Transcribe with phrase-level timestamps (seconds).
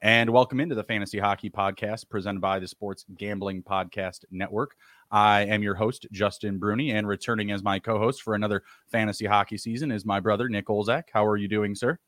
[0.00, 4.76] And welcome into the Fantasy Hockey Podcast presented by the Sports Gambling Podcast Network.
[5.10, 8.62] I am your host, Justin Bruni, and returning as my co host for another
[8.92, 11.04] fantasy hockey season is my brother, Nick Olczak.
[11.12, 11.98] How are you doing, sir?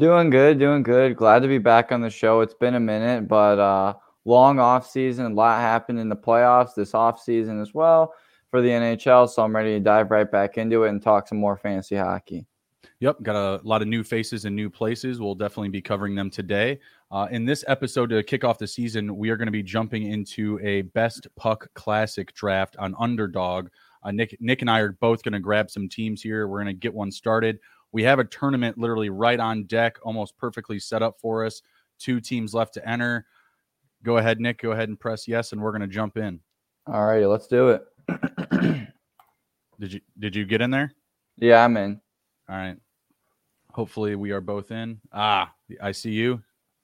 [0.00, 1.14] Doing good, doing good.
[1.14, 2.40] Glad to be back on the show.
[2.40, 5.26] It's been a minute, but uh, long off season.
[5.26, 8.14] A lot happened in the playoffs this off season as well
[8.50, 9.28] for the NHL.
[9.28, 12.48] So I'm ready to dive right back into it and talk some more fantasy hockey.
[13.00, 15.20] Yep, got a lot of new faces and new places.
[15.20, 16.80] We'll definitely be covering them today.
[17.10, 20.10] Uh, in this episode, to kick off the season, we are going to be jumping
[20.10, 23.68] into a best puck classic draft on Underdog.
[24.02, 26.46] Uh, Nick, Nick and I are both going to grab some teams here.
[26.46, 27.58] We're going to get one started.
[27.92, 31.62] We have a tournament literally right on deck, almost perfectly set up for us.
[31.98, 33.24] Two teams left to enter.
[34.02, 34.60] Go ahead, Nick.
[34.60, 36.40] Go ahead and press yes, and we're going to jump in.
[36.86, 37.82] All righty, let's do it.
[39.80, 40.92] did you did you get in there?
[41.36, 42.00] Yeah, I'm in.
[42.48, 42.76] All right.
[43.72, 45.00] Hopefully, we are both in.
[45.12, 46.42] Ah, I see you.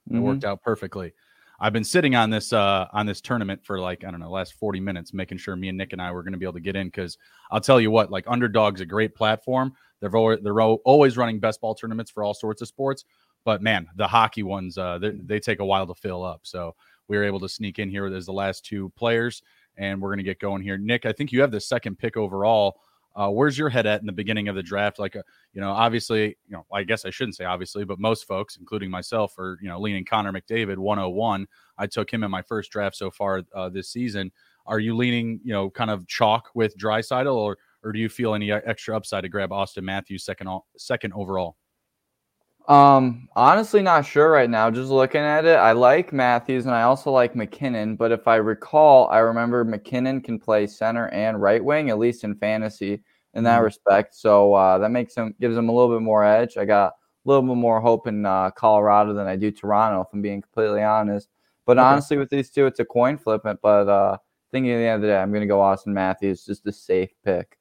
[0.08, 0.22] It mm-hmm.
[0.22, 1.12] worked out perfectly.
[1.60, 4.54] I've been sitting on this uh, on this tournament for like I don't know, last
[4.54, 6.60] forty minutes, making sure me and Nick and I were going to be able to
[6.60, 6.88] get in.
[6.88, 7.16] Because
[7.50, 9.72] I'll tell you what, like Underdog's a great platform.
[10.00, 13.04] They're always, they're always running best ball tournaments for all sorts of sports.
[13.44, 16.40] But man, the hockey ones uh, they take a while to fill up.
[16.42, 16.74] So
[17.08, 19.42] we were able to sneak in here as the last two players,
[19.76, 20.78] and we're going to get going here.
[20.78, 22.80] Nick, I think you have the second pick overall.
[23.16, 24.98] Uh, where's your head at in the beginning of the draft?
[24.98, 28.26] Like, uh, you know, obviously, you know, I guess I shouldn't say obviously, but most
[28.26, 31.46] folks, including myself, are you know leaning Connor McDavid 101.
[31.78, 34.32] I took him in my first draft so far uh, this season.
[34.66, 38.34] Are you leaning, you know, kind of chalk with Draisaitl, or or do you feel
[38.34, 41.56] any extra upside to grab Auston Matthews second all, second overall?
[42.66, 44.70] Um, honestly, not sure right now.
[44.70, 47.96] Just looking at it, I like Matthews and I also like MacKinnon.
[47.96, 52.24] But if I recall, I remember MacKinnon can play center and right wing, at least
[52.24, 53.02] in fantasy,
[53.34, 53.64] in that mm-hmm.
[53.64, 54.14] respect.
[54.14, 56.56] So uh, that makes him gives him a little bit more edge.
[56.56, 60.08] I got a little bit more hope in uh, Colorado than I do Toronto, if
[60.14, 61.28] I'm being completely honest.
[61.66, 61.86] But okay.
[61.86, 63.42] honestly, with these two, it's a coin flip.
[63.44, 64.16] But uh,
[64.52, 66.72] thinking at the end of the day, I'm going to go Auston Matthews, just a
[66.72, 67.58] safe pick.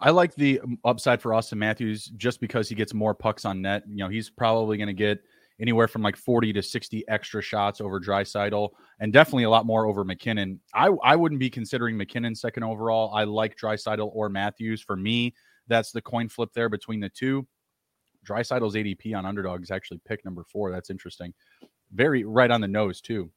[0.00, 3.62] I like the um, upside for Auston Matthews just because he gets more pucks on
[3.62, 3.82] net.
[3.88, 5.20] You know, he's probably going to get
[5.60, 8.70] anywhere from like 40 to 60 extra shots over Draisaitl
[9.00, 10.60] and definitely a lot more over MacKinnon.
[10.72, 13.12] I, I wouldn't be considering MacKinnon second overall.
[13.12, 14.80] I like Draisaitl or Matthews.
[14.82, 15.34] For me,
[15.66, 17.46] that's the coin flip there between the two.
[18.26, 20.70] Draisaitl's ADP on underdog is actually pick number four.
[20.70, 21.34] That's interesting.
[21.92, 23.30] Very right on the nose, too.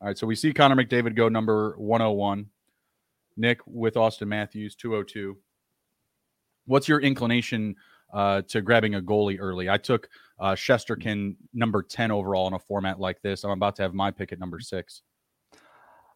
[0.00, 0.16] All right.
[0.16, 2.46] So we see Connor McDavid go number 101.
[3.36, 5.36] Nick with Auston Matthews, 202
[6.68, 7.74] what's your inclination
[8.12, 9.68] uh, to grabbing a goalie early?
[9.68, 10.08] I took
[10.38, 13.44] uh, Shesterkin number 10 overall in a format like this.
[13.44, 15.02] I'm about to have my pick at number six.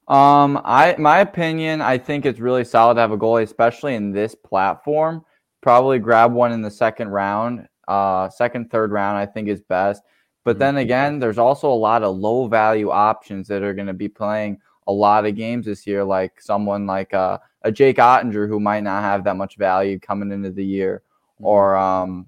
[0.08, 4.12] Um, I my opinion, I think it's really solid to have a goalie, especially in
[4.12, 5.24] this platform.
[5.60, 9.16] Probably grab one in the second round, uh, second, third round.
[9.16, 10.02] I think is best.
[10.44, 10.58] But mm-hmm.
[10.60, 14.08] then again, there's also a lot of low value options that are going to be
[14.08, 14.58] playing
[14.88, 18.82] a lot of games this year, like someone like uh, a Jake Oettinger who might
[18.82, 21.02] not have that much value coming into the year,
[21.36, 21.46] mm-hmm.
[21.46, 22.26] or um,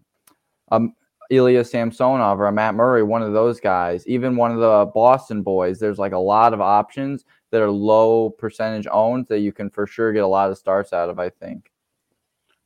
[0.70, 0.94] um,
[1.30, 5.78] Ilya Samsonov or Matt Murray, one of those guys, even one of the Boston boys.
[5.78, 9.86] There's like a lot of options that are low percentage owned that you can for
[9.86, 11.18] sure get a lot of starts out of.
[11.18, 11.70] I think.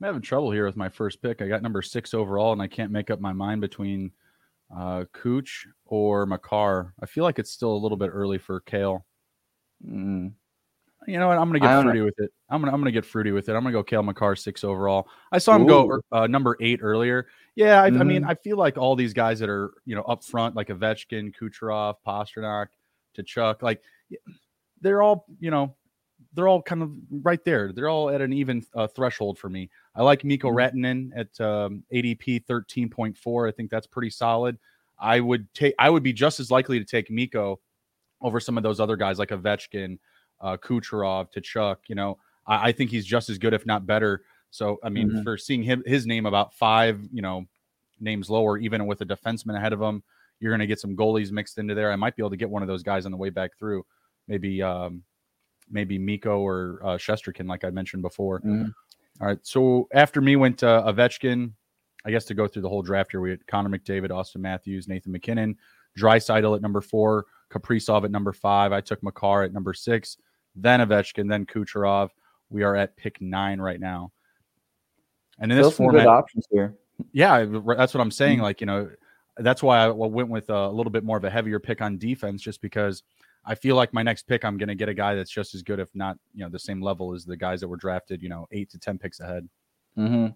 [0.01, 1.43] I'm having trouble here with my first pick.
[1.43, 4.13] I got number six overall, and I can't make up my mind between
[4.77, 6.95] uh, Cooch or Makar.
[7.03, 9.05] I feel like it's still a little bit early for Cale.
[9.85, 10.33] Mm.
[11.09, 11.39] You know what?
[11.39, 12.05] I'm gonna get fruity know.
[12.05, 12.33] with it.
[12.51, 13.55] I'm gonna I'm gonna get fruity with it.
[13.55, 15.09] I'm gonna go Cale Makar six overall.
[15.33, 15.67] I saw him Ooh.
[15.67, 17.29] go uh, number eight earlier.
[17.57, 18.01] Yeah, I, mm-hmm.
[18.01, 18.31] I, mean, mm-hmm.
[18.31, 21.95] I feel like all these guys that are you know up front, like Ovechkin, Kucherov,
[22.07, 22.67] Pastrnak,
[23.15, 23.83] to Chuck, like
[24.83, 25.75] they're all you know
[26.35, 26.93] they're all kind of
[27.23, 27.73] right there.
[27.73, 29.71] They're all at an even uh, threshold for me.
[29.95, 30.79] I like Mikko mm-hmm.
[30.79, 33.49] Rantanen at um, ADP 13.4.
[33.49, 34.59] I think that's pretty solid.
[34.99, 35.75] I would take.
[35.79, 37.61] I would be just as likely to take Mikko
[38.21, 39.99] over some of those other guys like Ovechkin,
[40.41, 44.23] uh, Kucherov, Chuck, You know, I, I, think he's just as good, if not better.
[44.51, 45.23] So, I mean, mm-hmm.
[45.23, 47.45] for seeing him, his name about five, you know,
[48.01, 50.03] names lower, even with a defenseman ahead of him,
[50.41, 51.93] you're going to get some goalies mixed into there.
[51.93, 53.85] I might be able to get one of those guys on the way back through.
[54.29, 55.03] Maybe, um,
[55.71, 58.41] maybe Mikko or uh, Shesterkin, like I mentioned before.
[58.41, 58.69] Mm-hmm.
[59.21, 59.39] All right.
[59.43, 61.53] So after me went uh, Ovechkin.
[62.05, 64.87] I guess to go through the whole draft here, we had Connor McDavid, Austin Matthews,
[64.87, 65.57] Nathan MacKinnon,
[65.99, 68.73] Draisaitl at number four, Kaprizov at number five.
[68.73, 70.17] I took Makar at number six,
[70.63, 72.11] then Ovechkin, then Kucherov.
[72.51, 74.13] We are at pick nine right now.
[75.39, 76.75] And in this Still format, good options here.
[77.13, 77.45] Yeah,
[77.77, 78.37] that's what I'm saying.
[78.37, 78.45] Mm-hmm.
[78.45, 78.91] Like you know,
[79.37, 82.43] that's why I went with a little bit more of a heavier pick on defense,
[82.43, 83.03] just because
[83.45, 85.63] I feel like my next pick, I'm going to get a guy that's just as
[85.63, 88.29] good, if not, you know, the same level as the guys that were drafted, you
[88.29, 89.49] know, eight to 10 picks ahead.
[89.97, 90.27] Mm-hmm.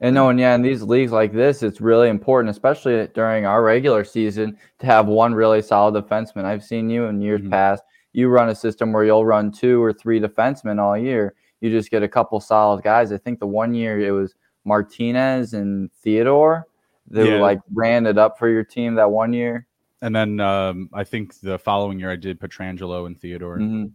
[0.00, 3.62] And no, and yeah, in these leagues like this, it's really important, especially during our
[3.62, 6.46] regular season, to have one really solid defenseman.
[6.46, 7.50] I've seen you in years mm-hmm.
[7.50, 7.82] past.
[8.14, 11.34] You run a system where you'll run two or three defensemen all year.
[11.60, 13.12] You just get a couple solid guys.
[13.12, 14.34] I think the one year it was
[14.64, 16.66] Martinez and Theodore
[17.10, 17.40] that yeah.
[17.40, 19.66] like ran it up for your team that one year.
[20.00, 23.58] And then um, I think the following year I did Pietrangelo and Theodore.
[23.58, 23.86] Mm-hmm.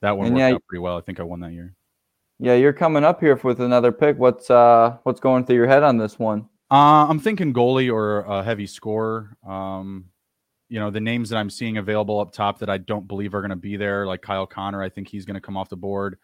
[0.00, 0.96] That one and worked yeah, out pretty well.
[0.96, 1.74] I think I won that year.
[2.38, 4.18] Yeah, you're coming up here with another pick.
[4.18, 6.48] What's uh what's going through your head on this one?
[6.70, 9.36] Uh, I'm thinking goalie or a heavy scorer.
[9.46, 10.06] Um,
[10.70, 13.40] you know, the names that I'm seeing available up top that I don't believe are
[13.40, 15.76] going to be there, like Kyle Connor, I think he's going to come off the
[15.76, 16.16] board.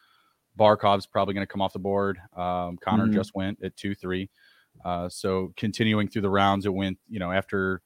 [0.59, 2.19] Barkov's probably going to come off the board.
[2.35, 3.15] Um, Connor mm-hmm.
[3.15, 4.31] just went at two three.
[4.85, 7.83] Uh, so continuing through the rounds, it went, you know, after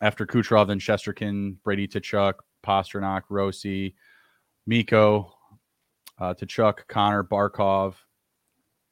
[0.00, 2.34] after Kucherov, then Shesterkin, Brady Tkachuk,
[2.64, 3.96] Pastrnak, Rossi,
[4.66, 5.34] Mikko,
[6.20, 7.94] uh, Tkachuk, Connor, Barkov,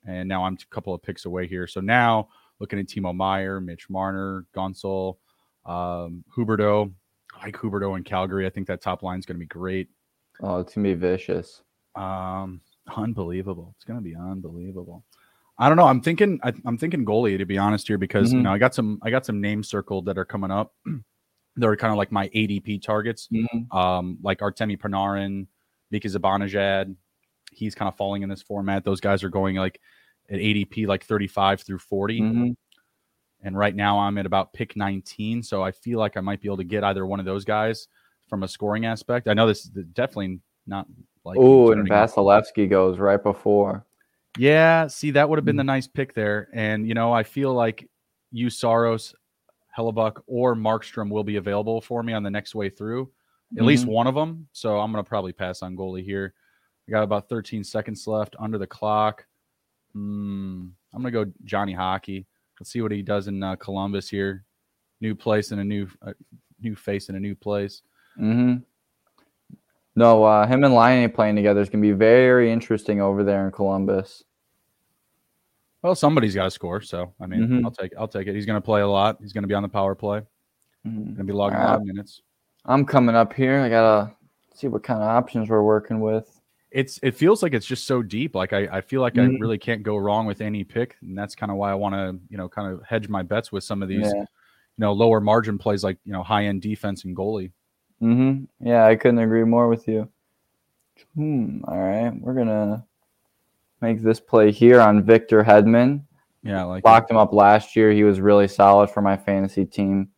[0.05, 1.67] and now I'm a couple of picks away here.
[1.67, 5.17] So now looking at Timo Meier, Mitch Marner, Guentzel,
[5.67, 6.93] um, Huberdeau.
[7.39, 8.47] I like Huberdeau in Calgary.
[8.47, 9.89] I think that top line is going to be great.
[10.43, 11.63] Oh, it's going to be vicious.
[11.95, 12.61] Um,
[12.97, 13.75] unbelievable.
[13.77, 15.05] It's going to be unbelievable.
[15.59, 15.87] I don't know.
[15.87, 16.41] I'm thinking.
[16.43, 18.39] I, am thinking goalie to be honest here because mm-hmm.
[18.39, 18.99] you know I got some.
[19.03, 20.75] I got some names circled that are coming up.
[21.57, 23.29] They're kind of like my ADP targets.
[23.33, 23.77] Mm-hmm.
[23.77, 25.47] Um, like Artemi Panarin,
[25.91, 26.97] Mika Zibanejad.
[27.53, 28.85] He's kind of falling in this format.
[28.85, 29.81] Those guys are going like
[30.31, 32.21] at ADP like 35 through 40.
[32.21, 32.51] Mm-hmm.
[33.43, 35.43] And right now I'm at about pick 19.
[35.43, 37.89] So I feel like I might be able to get either one of those guys
[38.29, 39.29] from a scoring aspect.
[39.29, 40.87] I know this is definitely not
[41.25, 41.39] like.
[41.39, 43.87] Oh, and Vasilevskiy goes right before.
[44.39, 45.67] Yeah, see, that would have been the mm.
[45.67, 46.49] nice pick there.
[46.53, 47.89] And, you know, I feel like
[48.31, 49.15] you, Saros,
[49.77, 53.03] Hellebuyck, or Markstrom will be available for me on the next way through,
[53.53, 53.67] at mm-hmm.
[53.67, 54.47] least one of them.
[54.53, 56.35] So I'm going to probably pass on goalie here.
[56.89, 59.27] I got about 13 seconds left under the clock.
[59.97, 62.27] Mm, I'm going to go Johnny Hockey.
[62.61, 64.45] Let's see what he does in uh, Columbus here.
[65.01, 66.13] New place and a new uh,
[66.61, 67.83] new face in a new place.
[68.21, 68.59] Mm-hmm.
[69.97, 73.47] No, uh, him and Laine playing together is going to be very interesting over there
[73.47, 74.23] in Columbus.
[75.83, 77.65] Well, somebody's got to score, so I mean, mm-hmm.
[77.65, 78.35] I'll take I'll take it.
[78.35, 79.17] He's going to play a lot.
[79.21, 80.21] He's going to be on the power play.
[80.87, 81.05] Mm-hmm.
[81.05, 82.21] Going to be logging a lot of minutes.
[82.67, 83.61] I'm coming up here.
[83.61, 84.13] I gotta
[84.55, 86.40] see what kind of options we're working with.
[86.71, 88.35] It's it feels like it's just so deep.
[88.35, 89.37] Like I, I feel like mm-hmm.
[89.37, 91.95] I really can't go wrong with any pick, and that's kind of why I want
[91.95, 94.21] to you know kind of hedge my bets with some of these yeah.
[94.21, 94.27] you
[94.79, 97.51] know lower margin plays like you know high end defense and goalie.
[98.01, 98.67] Mm-hmm.
[98.67, 100.09] Yeah, I couldn't agree more with you.
[101.15, 101.63] Hmm.
[101.67, 102.85] All right, we're gonna
[103.81, 106.03] make this play here on Victor Hedman.
[106.43, 107.15] Yeah, like locked it.
[107.15, 107.91] him up last year.
[107.93, 110.09] He was really solid for my fantasy team.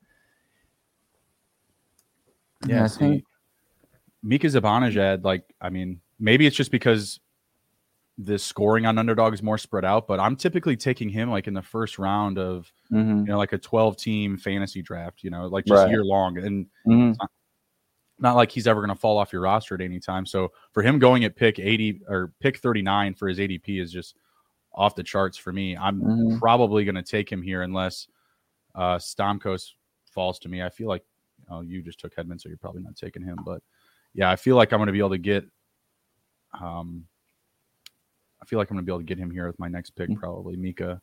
[2.67, 3.25] Yeah, I see,
[4.23, 7.21] Mika Zibanejad, like I mean, maybe it's just because
[8.17, 11.55] the scoring on underdog is more spread out, but I'm typically taking him like in
[11.55, 13.19] the first round of mm-hmm.
[13.21, 15.91] you know like a 12 team fantasy draft, you know, like just right.
[15.91, 17.13] year long, and mm-hmm.
[17.19, 17.31] not,
[18.19, 20.25] not, like he's ever going to fall off your roster at any time.
[20.25, 24.17] So for him going at pick 80 or pick 39 for his ADP is just
[24.73, 25.77] off the charts for me.
[25.77, 26.39] I'm mm-hmm.
[26.39, 28.07] probably going to take him here unless
[28.75, 29.71] uh, Stamkos
[30.11, 30.63] falls to me.
[30.63, 31.05] I feel like
[31.51, 33.63] oh you just took Hedman, so you're probably not taking him, but
[34.15, 35.45] yeah, I feel like I'm going to be able to get
[36.61, 37.07] um,
[38.41, 39.91] I feel like I'm going to be able to get him here with my next
[39.91, 40.17] pick, mm.
[40.17, 41.01] probably Mika.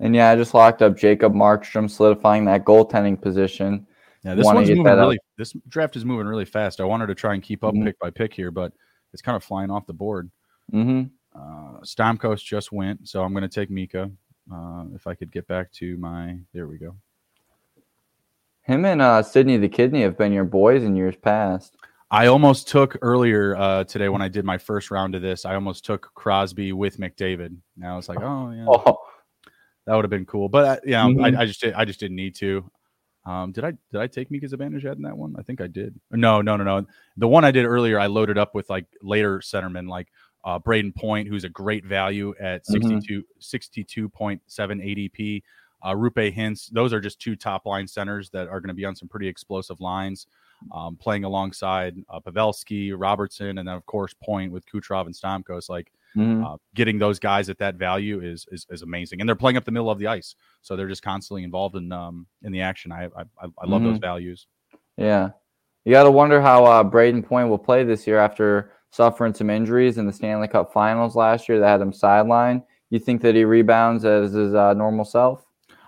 [0.00, 3.86] And yeah, I just locked up Jacob Markstrom, solidifying that goaltending position.
[4.24, 5.16] Yeah, this one's moving really.
[5.16, 5.22] Up.
[5.36, 6.80] This draft is moving really fast.
[6.80, 7.84] I wanted to try and keep up mm-hmm.
[7.84, 8.72] pick by pick here, but
[9.12, 10.30] it's kind of flying off the board.
[10.72, 11.04] Mm-hmm.
[11.34, 14.10] Uh, Stamkos just went, so I'm going to take Mika.
[14.52, 16.96] Uh, if I could get back to my, there we go.
[18.62, 21.76] Him and uh, Sidney the Kidney have been your boys in years past.
[22.12, 25.46] I almost took earlier uh, today when I did my first round of this.
[25.46, 27.56] I almost took Crosby with McDavid.
[27.74, 28.98] Now it's like, oh yeah, oh.
[29.86, 30.50] that would have been cool.
[30.50, 31.24] But uh, yeah, mm-hmm.
[31.24, 32.70] I, I, just I just didn't need to.
[33.24, 35.34] Um, did I did I take Mika's advantage in that one?
[35.38, 35.98] I think I did.
[36.10, 36.86] No, no, no, no.
[37.16, 40.08] The one I did earlier, I loaded up with like later centermen like
[40.44, 42.98] uh, Brayden Point, who's a great value at mm-hmm.
[43.00, 45.42] 62, 62.7 ADP.
[45.82, 48.84] Uh, Roope Hintz, those are just two top line centers that are going to be
[48.84, 50.26] on some pretty explosive lines
[50.72, 55.68] um, playing alongside uh, Pavelski, Robertson, and then of course Point with Kucherov and Stamkos.
[55.68, 56.44] Like mm-hmm.
[56.44, 59.64] uh, getting those guys at that value is, is, is amazing, and they're playing up
[59.64, 62.92] the middle of the ice, so they're just constantly involved in um, in the action.
[62.92, 63.90] I I, I love mm-hmm.
[63.90, 64.46] those values.
[64.96, 65.30] Yeah,
[65.84, 69.50] you got to wonder how uh, Brayden Point will play this year after suffering some
[69.50, 72.62] injuries in the Stanley Cup Finals last year that had him sidelined.
[72.90, 75.44] You think that he rebounds as his uh, normal self?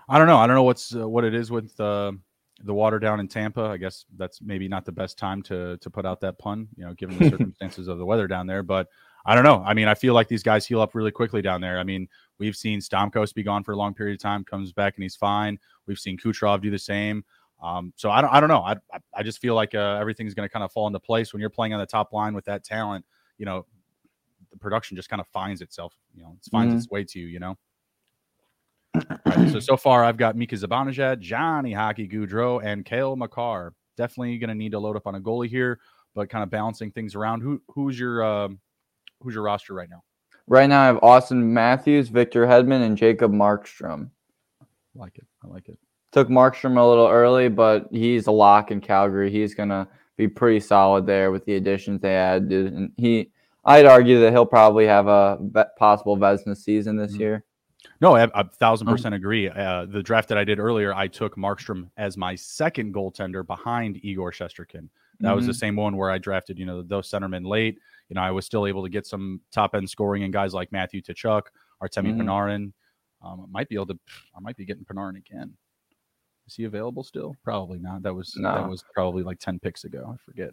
[0.09, 0.37] I don't know.
[0.37, 2.11] I don't know what's uh, what it is with uh,
[2.63, 3.61] the water down in Tampa.
[3.61, 6.85] I guess that's maybe not the best time to to put out that pun, you
[6.85, 8.63] know, given the circumstances of the weather down there.
[8.63, 8.87] But
[9.25, 9.63] I don't know.
[9.65, 11.79] I mean, I feel like these guys heal up really quickly down there.
[11.79, 12.07] I mean,
[12.37, 15.15] we've seen Stamkos be gone for a long period of time, comes back and he's
[15.15, 15.57] fine.
[15.87, 17.25] We've seen Kucherov do the same.
[17.61, 18.61] Um, so I don't, I don't know.
[18.61, 18.75] I,
[19.13, 21.49] I just feel like uh, everything's going to kind of fall into place when you're
[21.49, 23.03] playing on the top line with that talent.
[23.37, 23.65] You know,
[24.51, 25.95] the production just kind of finds itself.
[26.13, 26.77] You know, it finds mm-hmm.
[26.77, 27.27] its way to you.
[27.27, 27.57] You know.
[29.25, 33.73] Right, so so far I've got Mika Zibanejad, Johnny Hockey Gaudreau, and Cale Makar.
[33.97, 35.79] Definitely going to need to load up on a goalie here,
[36.13, 37.41] but kind of balancing things around.
[37.41, 38.59] Who who's your um,
[39.21, 40.03] who's your roster right now?
[40.47, 44.09] Right now I have Auston Matthews, Victor Hedman, and Jacob Markstrom.
[44.61, 45.25] I like it.
[45.43, 45.79] I like it.
[46.11, 49.31] Took Markstrom a little early, but he's a lock in Calgary.
[49.31, 49.87] He's gonna
[50.17, 52.73] be pretty solid there with the additions they added.
[52.73, 53.31] And he,
[53.63, 55.39] I'd argue that he'll probably have a
[55.77, 57.21] possible Vezina season this mm-hmm.
[57.21, 57.44] year.
[58.01, 59.49] No, I, a thousand percent agree.
[59.49, 64.03] Uh, the draft that I did earlier, I took Markstrom as my second goaltender behind
[64.03, 64.89] Igor Shesterkin.
[65.19, 65.35] That mm-hmm.
[65.35, 65.59] was the mm-hmm.
[65.59, 67.77] same one where I drafted, you know, those centermen late.
[68.09, 70.71] You know, I was still able to get some top end scoring in guys like
[70.71, 71.43] Matthew Tkachuk,
[71.81, 72.21] Artemi mm-hmm.
[72.21, 72.73] Panarin.
[73.23, 73.99] Um, I might be able to.
[74.35, 75.53] I might be getting Panarin again.
[76.47, 77.35] Is he available still?
[77.43, 78.03] Probably not.
[78.03, 78.53] That was no.
[78.53, 80.11] that was probably like ten picks ago.
[80.13, 80.51] I forget.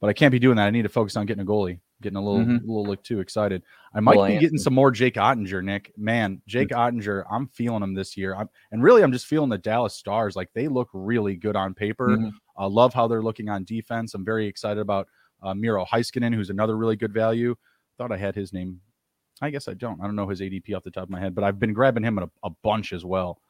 [0.00, 0.66] But I can't be doing that.
[0.66, 1.80] I need to focus on getting a goalie.
[2.02, 2.68] Getting a little mm-hmm.
[2.68, 3.62] little like too excited.
[3.94, 5.92] I might well, be getting some more Jake Oettinger, Nick.
[5.96, 6.98] Man, Jake mm-hmm.
[6.98, 8.34] Oettinger, I'm feeling him this year.
[8.34, 10.36] I'm, and really, I'm just feeling the Dallas Stars.
[10.36, 12.08] Like they look really good on paper.
[12.08, 14.14] mm hmm I love how they're looking on defense.
[14.14, 15.08] I'm very excited about
[15.42, 17.56] uh, Miro Heiskanen, who's another really good value.
[17.98, 18.80] Thought I had his name.
[19.42, 20.00] I guess I don't.
[20.00, 22.04] I don't know his ADP off the top of my head, but I've been grabbing
[22.04, 23.40] him a, a bunch as well.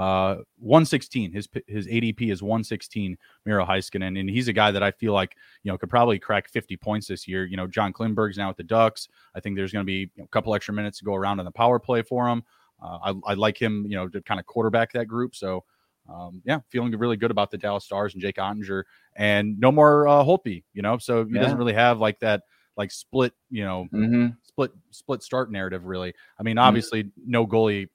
[0.00, 1.30] Uh, 116.
[1.30, 3.18] His his ADP is 116.
[3.44, 6.48] Miro Heiskanen, and he's a guy that I feel like you know could probably crack
[6.48, 7.44] 50 points this year.
[7.44, 9.08] You know, John Klingberg's now with the Ducks.
[9.34, 11.38] I think there's going to be you know, a couple extra minutes to go around
[11.38, 12.42] in the power play for him.
[12.82, 15.34] Uh, I, I like him, you know, to kind of quarterback that group.
[15.36, 15.64] So,
[16.08, 18.84] um, yeah, feeling really good about the Dallas Stars and Jake Oettinger,
[19.16, 20.64] and no more uh, Holtby.
[20.72, 21.42] You know, so he yeah.
[21.42, 24.28] doesn't really have like that like split, you know, mm-hmm.
[24.44, 25.84] split split start narrative.
[25.84, 26.66] Really, I mean, mm-hmm.
[26.66, 27.30] obviously, mm-hmm.
[27.30, 27.88] no goalie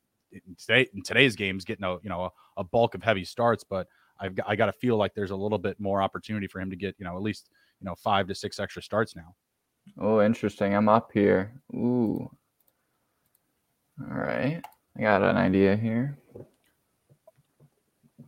[0.57, 3.87] today in today's games getting a you know a, a bulk of heavy starts, but
[4.19, 6.69] I've got, I got to feel like there's a little bit more opportunity for him
[6.69, 7.49] to get you know at least
[7.79, 9.35] you know five to six extra starts now.
[9.99, 10.73] Oh, interesting.
[10.73, 11.53] I'm up here.
[11.73, 12.29] Ooh.
[14.01, 14.61] All right.
[14.97, 16.17] I got an idea here.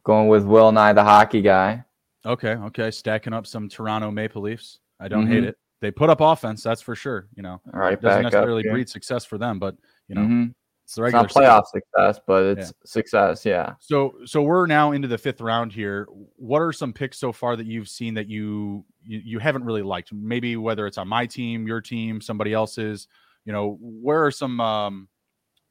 [0.03, 1.83] Going with Will Nye, the hockey guy.
[2.25, 2.51] Okay.
[2.51, 2.91] Okay.
[2.91, 4.79] Stacking up some Toronto Maple Leafs.
[4.99, 5.33] I don't mm-hmm.
[5.33, 5.57] hate it.
[5.79, 7.27] They put up offense, that's for sure.
[7.35, 9.75] You know, All right, it doesn't necessarily breed success for them, but
[10.07, 10.45] you know, mm-hmm.
[10.87, 11.81] It's the regular it's not playoff season.
[11.81, 12.85] success, but it's yeah.
[12.85, 13.45] success.
[13.45, 13.73] Yeah.
[13.77, 16.07] So so we're now into the fifth round here.
[16.37, 19.81] What are some picks so far that you've seen that you you, you haven't really
[19.81, 20.13] liked?
[20.13, 23.09] Maybe whether it's on my team, your team, somebody else's.
[23.43, 25.09] You know, where are some um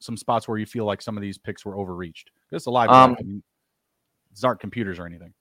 [0.01, 2.31] some spots where you feel like some of these picks were overreached?
[2.53, 2.91] It's a live.
[2.91, 3.43] Um,
[4.31, 5.33] these aren't computers or anything.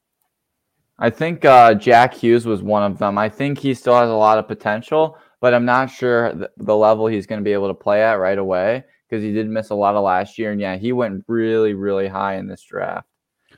[1.00, 3.18] I think uh, Jack Hughes was one of them.
[3.18, 6.78] I think he still has a lot of potential, but I'm not sure the, the
[6.78, 9.70] level he's going to be able to play at right away because he did miss
[9.70, 10.52] a lot of last year.
[10.52, 13.08] And yeah, he went really, really high in this draft.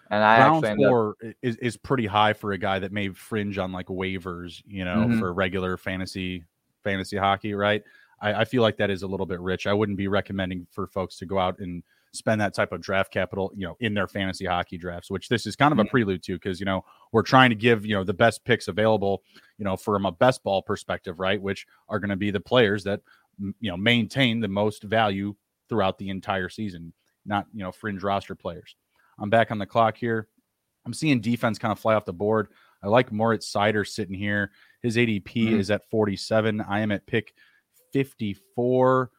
[0.09, 1.33] And I Round actually four up...
[1.41, 4.97] is, is pretty high for a guy that may fringe on like waivers, you know,
[4.97, 5.19] mm-hmm.
[5.19, 6.43] for regular fantasy
[6.83, 7.83] fantasy hockey, right?
[8.21, 9.67] I, I feel like that is a little bit rich.
[9.67, 13.11] I wouldn't be recommending for folks to go out and spend that type of draft
[13.11, 15.89] capital, you know, in their fantasy hockey drafts, which this is kind of a mm-hmm.
[15.89, 19.23] prelude to because, you know, we're trying to give, you know, the best picks available,
[19.57, 21.41] you know, from a best ball perspective, right?
[21.41, 23.01] Which are going to be the players that,
[23.39, 25.35] you know, maintain the most value
[25.69, 26.93] throughout the entire season,
[27.25, 28.75] not, you know, fringe roster players.
[29.19, 30.27] I'm back on the clock here.
[30.85, 32.47] I'm seeing defense kind of fly off the board.
[32.81, 34.51] I like Moritz Seider sitting here.
[34.81, 35.59] His ADP mm-hmm.
[35.59, 36.61] is at 47.
[36.61, 37.33] I am at pick
[37.93, 39.11] 54.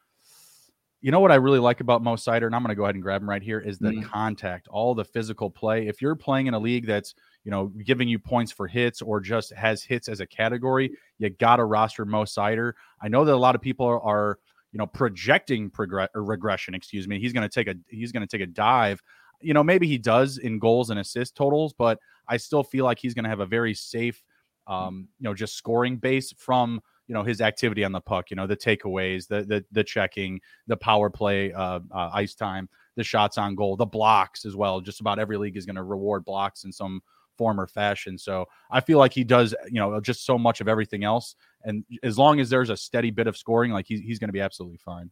[1.01, 2.95] You know what I really like about Mo Seider, and I'm going to go ahead
[2.95, 4.09] and grab him right here, is the mm-hmm.
[4.09, 5.87] contact, all the physical play.
[5.87, 7.13] If you're playing in a league that's,
[7.49, 11.31] you know, giving you points for hits or just has hits as a category, you
[11.31, 12.73] got to roster Mo Seider.
[13.01, 14.37] I know that a lot of people are,
[14.71, 16.75] you know, projecting progress or regression.
[16.75, 17.19] Excuse me.
[17.19, 19.01] He's going to take a he's going to take a dive.
[19.41, 22.99] You know, maybe he does in goals and assist totals, but I still feel like
[22.99, 24.21] he's going to have a very safe,
[24.67, 28.29] um, you know, just scoring base from you know his activity on the puck.
[28.29, 32.69] You know, the takeaways, the the the checking, the power play, uh, uh, ice time,
[32.95, 34.81] the shots on goal, the blocks as well.
[34.81, 37.01] Just about every league is going to reward blocks in some
[37.39, 38.17] form or fashion.
[38.17, 41.35] So I feel like he does, you know, just so much of everything else.
[41.63, 44.33] And as long as there's a steady bit of scoring, like he's, he's going to
[44.33, 45.09] be absolutely fine.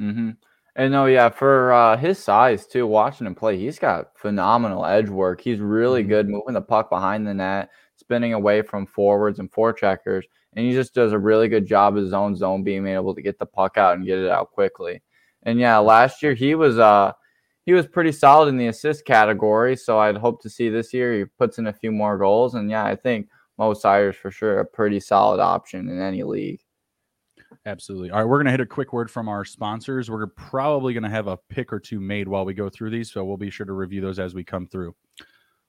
[0.00, 0.30] Mm-hmm.
[0.74, 5.08] And no, yeah, for uh, his size too, watching him play, he's got phenomenal edge
[5.08, 5.40] work.
[5.40, 6.10] He's really mm-hmm.
[6.10, 10.72] good moving the puck behind the net, spinning away from forwards and forecheckers, and he
[10.72, 13.76] just does a really good job of zone zone being able to get the puck
[13.76, 15.02] out and get it out quickly.
[15.44, 17.12] And yeah, last year he was uh
[17.68, 19.76] he was pretty solid in the assist category.
[19.76, 22.54] So I'd hope to see this year he puts in a few more goals.
[22.54, 26.62] And yeah, I think Mo Seider's for sure a pretty solid option in any league.
[27.66, 28.10] Absolutely.
[28.10, 30.10] All right, we're going to hit a quick word from our sponsors.
[30.10, 33.12] We're probably going to have a pick or two made while we go through these,
[33.12, 34.94] so we'll be sure to review those as we come through.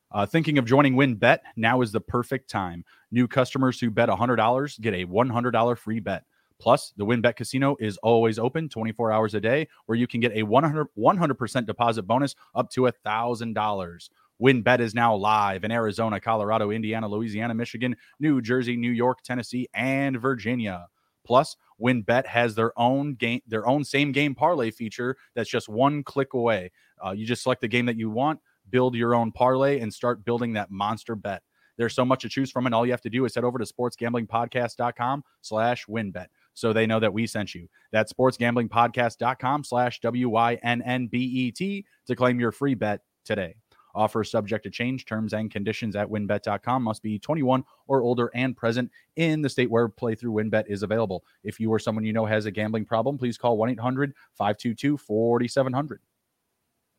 [0.10, 1.40] Uh, thinking of joining WynnBET?
[1.58, 2.86] Now is the perfect time.
[3.12, 6.24] New customers who bet $100 get a $100 free bet.
[6.60, 10.34] Plus, the WynnBET Casino is always open 24 hours a day, where you can get
[10.34, 14.10] a 100, 100% deposit bonus up to $1,000.
[14.42, 19.68] WynnBET is now live in Arizona, Colorado, Indiana, Louisiana, Michigan, New Jersey, New York, Tennessee,
[19.74, 20.88] and Virginia.
[21.26, 26.04] Plus, WynnBET has their own game, their own same game parlay feature that's just one
[26.04, 26.72] click away.
[27.06, 28.40] Uh, you just select the game that you want,
[28.70, 31.42] build your own parlay, and start building that monster bet.
[31.78, 33.58] There's so much to choose from, and all you have to do is head over
[33.58, 36.28] to sportsgamblingpodcast.com slash wynnbet
[36.60, 37.68] so they know that we sent you.
[37.92, 43.56] That's sportsgamblingpodcast.com slash W-Y-N-N-B-E-T to claim your free bet today.
[43.96, 45.06] Offer subject to change.
[45.06, 49.72] Terms and conditions at wynnbet.com must be 21 or older and present in the state
[49.72, 51.24] where playthrough wynnbet is available.
[51.44, 54.98] If you or someone you know has a gambling problem, please call 1 800 522
[54.98, 56.02] 4700.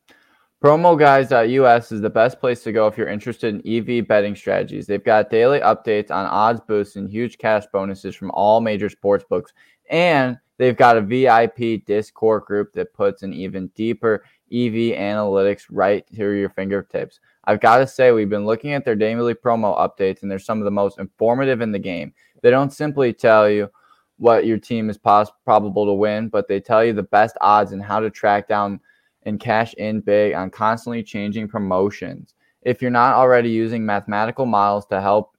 [0.65, 4.87] PromoGuys.us is the best place to go if you're interested in EV betting strategies.
[4.87, 9.27] They've got daily updates on odds boosts and huge cash bonuses from all major sports
[9.29, 9.53] books.
[9.91, 16.03] And they've got a VIP Discord group that puts an even deeper EV analytics right
[16.17, 17.21] to your fingertips.
[17.45, 20.61] I've got to say, we've been looking at their daily promo updates, and they're some
[20.61, 22.15] of the most informative in the game.
[22.41, 23.69] They don't simply tell you
[24.17, 27.73] what your team is pos- probable to win, but they tell you the best odds
[27.73, 28.81] and how to track down
[29.25, 32.35] and cash in big on constantly changing promotions.
[32.63, 35.37] If you're not already using mathematical models to help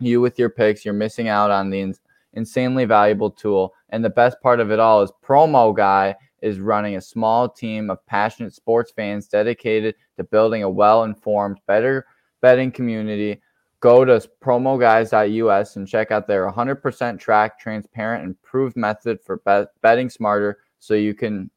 [0.00, 2.00] you with your picks, you're missing out on the ins-
[2.32, 3.74] insanely valuable tool.
[3.90, 7.88] And the best part of it all is Promo Guy is running a small team
[7.88, 12.06] of passionate sports fans dedicated to building a well informed, better
[12.40, 13.40] betting community.
[13.80, 19.68] Go to promoguys.us and check out their 100% track, transparent, and proved method for bet-
[19.80, 21.50] betting smarter so you can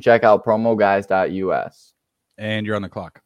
[0.00, 1.92] check out promoguys.us.
[2.38, 3.22] And you're on the clock.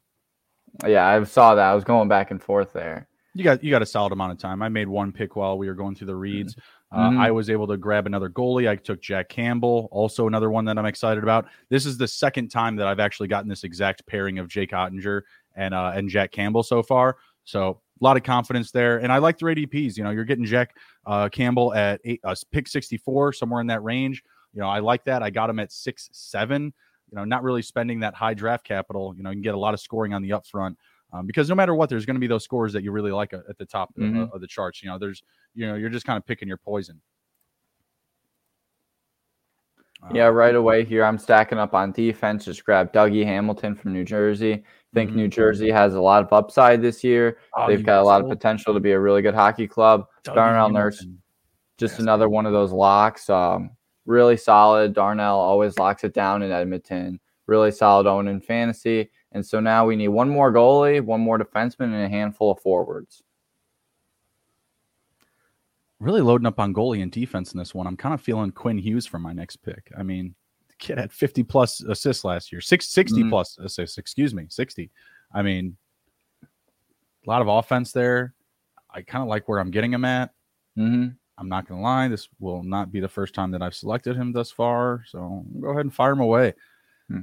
[0.86, 1.64] Yeah, I saw that.
[1.64, 3.08] I was going back and forth there.
[3.34, 4.62] You got you got a solid amount of time.
[4.62, 6.56] I made one pick while we were going through the reads.
[6.92, 7.20] Uh, mm-hmm.
[7.20, 8.68] I was able to grab another goalie.
[8.68, 11.46] I took Jack Campbell, also another one that I'm excited about.
[11.68, 15.22] This is the second time that I've actually gotten this exact pairing of Jake Oettinger
[15.56, 17.16] and uh, and Jack Campbell so far.
[17.44, 19.96] So a lot of confidence there, and I like the ADPs.
[19.96, 23.82] You know, you're getting Jack uh, Campbell at eight, uh, pick 64, somewhere in that
[23.82, 24.22] range.
[24.54, 25.22] You know, I like that.
[25.22, 26.72] I got him at six seven.
[27.10, 29.14] You know, not really spending that high draft capital.
[29.16, 30.76] You know, you can get a lot of scoring on the upfront.
[31.12, 33.32] Um, because no matter what, there's going to be those scores that you really like
[33.32, 34.22] at the top mm-hmm.
[34.22, 34.82] of, of, the charts.
[34.82, 35.22] You know, there's,
[35.54, 37.00] you know, you're just kind of picking your poison.
[40.12, 42.44] Yeah, um, right away here, I'm stacking up on defense.
[42.44, 44.64] Just grab Dougie Hamilton from New Jersey.
[44.92, 45.20] Think mm-hmm.
[45.20, 47.38] New Jersey has a lot of upside this year.
[47.56, 50.06] Oh, They've got a lot of potential to be a really good hockey club.
[50.24, 50.68] Darnell.
[50.68, 51.06] Nurse,
[51.78, 52.00] just yes.
[52.00, 53.30] another one of those locks.
[53.30, 53.70] Um,
[54.06, 54.94] really solid.
[54.94, 57.20] Darnell always locks it down in Edmonton.
[57.46, 59.10] Really solid own in fantasy.
[59.32, 62.60] And so now we need one more goalie, one more defenseman, and a handful of
[62.60, 63.22] forwards.
[66.00, 67.86] Really loading up on goalie and defense in this one.
[67.86, 69.90] I'm kind of feeling Quinn Hughes for my next pick.
[69.96, 70.34] I mean,
[70.68, 73.30] the kid had 50 plus assists last year, Six, 60 mm-hmm.
[73.30, 74.90] plus assists, excuse me, 60.
[75.32, 75.76] I mean,
[76.42, 78.34] a lot of offense there.
[78.90, 80.30] I kind of like where I'm getting him at.
[80.78, 81.08] Mm-hmm.
[81.38, 82.08] I'm not going to lie.
[82.08, 85.04] This will not be the first time that I've selected him thus far.
[85.06, 86.54] So go ahead and fire him away.
[87.08, 87.22] Hmm.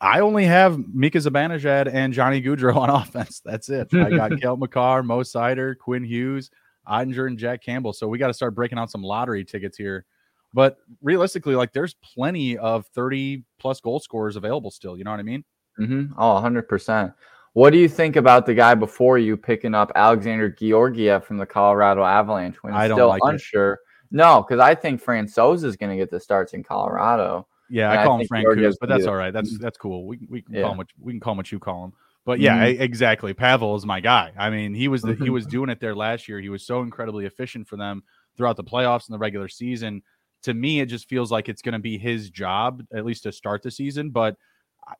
[0.00, 3.40] I only have Mika Zibanejad and Johnny Gaudreau on offense.
[3.44, 3.88] That's it.
[3.94, 6.50] I got Cale Makar, Mo Seider, Quinn Hughes,
[6.86, 7.94] Oettinger, and Jack Campbell.
[7.94, 10.04] So we got to start breaking out some lottery tickets here.
[10.52, 14.96] But realistically, like there's plenty of 30 plus goal scorers available still.
[14.96, 15.44] You know what I mean?
[15.80, 16.18] Mm-hmm.
[16.18, 17.14] Oh, 100%.
[17.56, 21.46] What do you think about the guy before you picking up Alexander Georgiev from the
[21.46, 23.72] Colorado Avalanche when I don't still like unsure?
[23.72, 23.78] It.
[24.10, 27.48] No, because I think Francouz is going to get the starts in Colorado.
[27.70, 29.32] Yeah, I call I him Frank Kuz, but that's all right.
[29.32, 30.06] That's that's cool.
[30.06, 30.62] We, we can yeah.
[30.64, 31.92] call him what we can call him what you call him.
[32.26, 32.82] But yeah, mm-hmm.
[32.82, 33.32] exactly.
[33.32, 34.32] Pavel is my guy.
[34.36, 36.38] I mean, he was the, he was doing it there last year.
[36.40, 38.02] He was so incredibly efficient for them
[38.36, 40.02] throughout the playoffs and the regular season.
[40.42, 43.32] To me, it just feels like it's going to be his job at least to
[43.32, 44.10] start the season.
[44.10, 44.36] But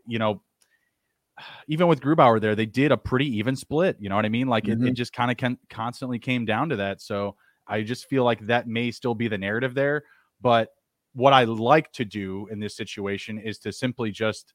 [0.06, 0.40] you know,
[1.68, 3.96] even with Grubauer there, they did a pretty even split.
[4.00, 4.48] You know what I mean?
[4.48, 4.86] Like mm-hmm.
[4.86, 7.00] it, it, just kind of con- constantly came down to that.
[7.00, 10.04] So I just feel like that may still be the narrative there.
[10.40, 10.70] But
[11.14, 14.54] what I like to do in this situation is to simply just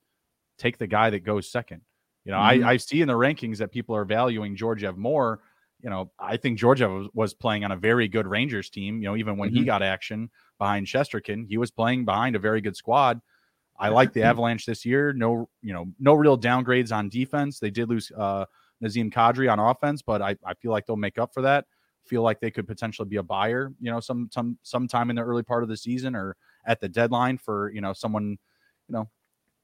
[0.57, 1.81] take the guy that goes second.
[2.23, 2.65] You know, mm-hmm.
[2.65, 5.39] I, I see in the rankings that people are valuing Georgiev more.
[5.83, 9.01] you know, I think Georgia was, was playing on a very good Rangers team.
[9.01, 9.59] You know, even when mm-hmm.
[9.59, 13.19] he got action behind Shesterkin, he was playing behind a very good squad.
[13.81, 15.11] I like the Avalanche this year.
[15.13, 17.59] No, you know, no real downgrades on defense.
[17.59, 18.45] They did lose uh,
[18.83, 21.65] Nazem Kadri on offense, but I, I feel like they'll make up for that.
[22.05, 25.21] Feel like they could potentially be a buyer, you know, some some sometime in the
[25.21, 28.37] early part of the season or at the deadline for you know someone,
[28.87, 29.09] you know,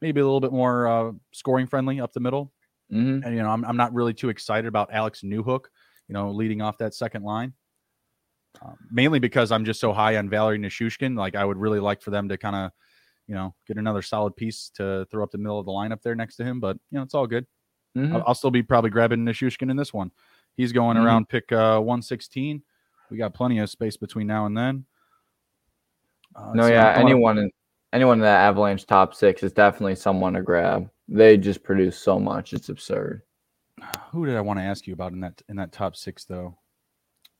[0.01, 2.53] maybe a little bit more uh, scoring friendly up the middle.
[2.93, 3.25] Mm-hmm.
[3.25, 5.65] And you know, I'm I'm not really too excited about Alex Newhook,
[6.07, 7.53] you know, leading off that second line.
[8.61, 11.17] Um, mainly because I'm just so high on Valeri Nichushkin.
[11.17, 12.71] Like I would really like for them to kind of,
[13.27, 16.15] you know, get another solid piece to throw up the middle of the lineup there
[16.15, 16.59] next to him.
[16.59, 17.45] But you know, it's all good.
[17.97, 18.15] Mm-hmm.
[18.15, 20.11] I'll, I'll, still be probably grabbing Nichushkin in this one.
[20.55, 21.05] He's going mm-hmm.
[21.05, 22.61] around pick uh, 116.
[23.09, 24.85] We got plenty of space between now and then.
[26.35, 27.51] Uh, no, so yeah, anyone in
[27.93, 30.89] anyone in that Avalanche top six is definitely someone to grab.
[31.07, 33.21] They just produce so much; it's absurd.
[34.11, 36.57] Who did I want to ask you about in that in that top six though?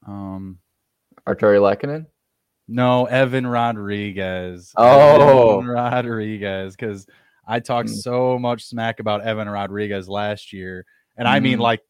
[0.05, 0.59] Um,
[1.27, 2.07] Artturi Lehkonen.
[2.67, 4.73] No, Evan Rodrigues.
[4.75, 7.07] Oh, Evan Rodrigues, because
[7.47, 7.95] I talked mm.
[7.95, 11.31] so much smack about Evan Rodrigues last year, and mm.
[11.31, 11.61] I mean mm.
[11.61, 11.81] like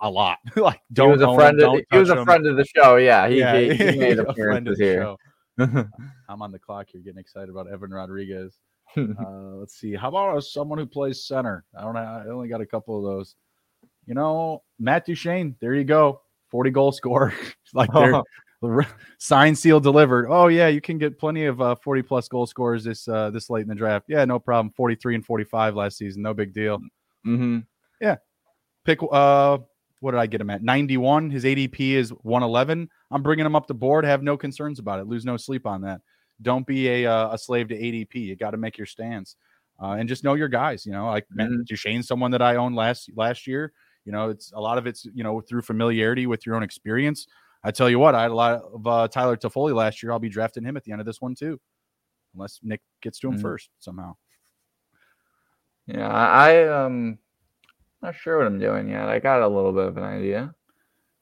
[0.00, 0.38] a lot.
[0.56, 1.08] like don't.
[1.08, 1.60] He was a friend.
[1.60, 2.96] Him, of, he was a friend of the show.
[2.96, 5.14] Yeah, he, yeah, he, he made appearances here.
[5.58, 8.60] I'm on the clock here, getting excited about Evan Rodrigues.
[8.96, 9.02] uh,
[9.56, 9.94] let's see.
[9.94, 11.64] How about someone who plays center?
[11.76, 12.00] I don't know.
[12.00, 13.34] I only got a couple of those.
[14.06, 15.56] You know, Matt Duchene.
[15.60, 16.22] There you go.
[16.50, 17.32] 40 goal scorer.
[17.74, 18.22] like they're
[19.18, 20.26] sign seal delivered.
[20.28, 23.50] Oh yeah, you can get plenty of uh, 40 plus goal scores this uh, this
[23.50, 24.06] late in the draft.
[24.08, 24.72] Yeah, no problem.
[24.76, 26.22] 43 and 45 last season.
[26.22, 26.78] No big deal.
[27.26, 27.60] Mm-hmm.
[28.00, 28.16] Yeah.
[28.84, 29.58] Pick uh
[30.00, 30.62] what did I get him at?
[30.62, 31.30] 91.
[31.30, 32.88] His ADP is 111.
[33.10, 34.04] I'm bringing him up the board.
[34.04, 35.06] Have no concerns about it.
[35.06, 36.00] Lose no sleep on that.
[36.42, 38.14] Don't be a uh, a slave to ADP.
[38.14, 39.36] You got to make your stance,
[39.82, 40.86] uh, and just know your guys.
[40.86, 41.62] You know, like mm-hmm.
[41.66, 43.72] Duchene, someone that I owned last last year.
[44.06, 47.26] You know, it's a lot of it's you know through familiarity with your own experience.
[47.62, 50.12] I tell you what, I had a lot of uh, Tyler Toffoli last year.
[50.12, 51.60] I'll be drafting him at the end of this one too,
[52.34, 53.42] unless Nick gets to him mm-hmm.
[53.42, 54.14] first somehow.
[55.86, 57.18] Yeah, I um
[58.02, 59.08] not sure what I'm doing yet.
[59.08, 60.54] I got a little bit of an idea.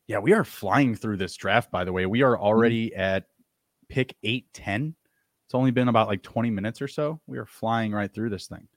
[0.06, 2.06] Yeah, we are flying through this draft, by the way.
[2.06, 2.44] We are mm-hmm.
[2.44, 3.00] already mm-hmm.
[3.00, 3.24] at
[3.88, 4.94] pick 810.
[5.46, 7.20] It's only been about like 20 minutes or so.
[7.26, 8.68] We are flying right through this thing.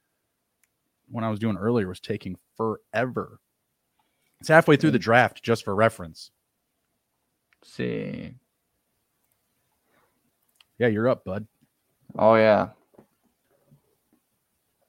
[1.10, 3.40] When I was doing earlier was taking forever.
[4.40, 6.32] It's halfway through the draft, just for reference.
[7.62, 8.34] Let's see.
[10.80, 11.46] Yeah, you're up, bud.
[12.18, 12.70] Oh yeah.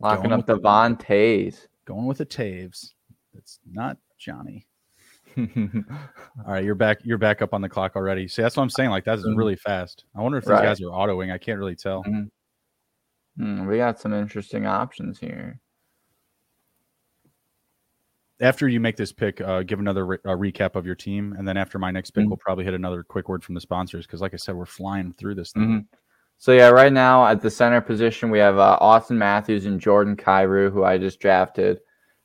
[0.00, 1.66] Locking Going up Devon Toews.
[1.84, 2.92] Going with the Toews.
[3.34, 4.66] It's not Johnny.
[5.38, 5.44] All
[6.46, 6.98] right, you're back.
[7.04, 8.26] You're back up on the clock already.
[8.26, 8.90] See, that's what I'm saying.
[8.90, 9.36] Like that is mm-hmm.
[9.36, 10.04] really fast.
[10.16, 10.62] I wonder if these right.
[10.62, 11.32] guys are autoing.
[11.32, 12.02] I can't really tell.
[12.04, 13.42] Mm-hmm.
[13.42, 15.60] Mm, we got some interesting options here.
[18.40, 21.56] After you make this pick, uh, give another re- recap of your team, and then
[21.56, 22.30] after my next pick, mm-hmm.
[22.30, 25.12] we'll probably hit another quick word from the sponsors because, like I said, we're flying
[25.12, 25.62] through this thing.
[25.62, 25.96] Mm-hmm.
[26.38, 30.16] So yeah, right now at the center position, we have uh, Auston Matthews and Jordan
[30.16, 31.78] Kyrou, who I just drafted.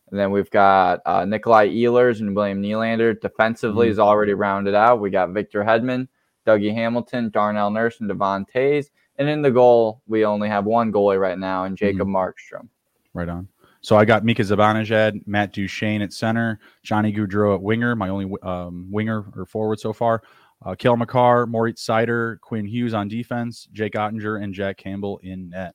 [0.09, 3.19] And then we've got uh, Nikolai Ehlers and William Nylander.
[3.21, 3.91] Defensively mm-hmm.
[3.91, 5.01] is already rounded out.
[5.01, 6.07] We got Victor Hedman,
[6.47, 8.87] Dougie Hamilton, Darnell Nurse, and Devon Toews.
[9.19, 12.15] And in the goal, we only have one goalie right now, and Jacob mm-hmm.
[12.15, 12.69] Markstrom.
[13.13, 13.47] Right on.
[13.87, 18.29] So I got Mika Zibanejad, Matt Duchene at center, Johnny Gaudreau at winger, my only
[18.43, 20.23] um, winger or forward so far.
[20.65, 25.51] Uh, Cale Makar, Moritz Seider, Quinn Hughes on defense, Jake Oettinger, and Jack Campbell in
[25.51, 25.73] net.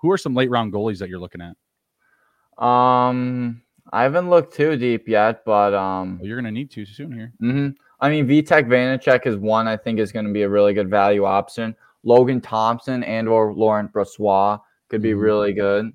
[0.00, 2.64] Who are some late round goalies that you're looking at?
[2.64, 3.60] Um,
[3.92, 7.32] I haven't looked too deep yet, but um, well, you're gonna need to soon here.
[7.42, 7.70] Mm-hmm.
[7.98, 10.88] I mean, Vitek Vanecek is one I think is going to be a really good
[10.88, 11.74] value option.
[12.04, 15.18] Logan Thompson and or Laurent Brossoit could be mm-hmm.
[15.18, 15.92] really good.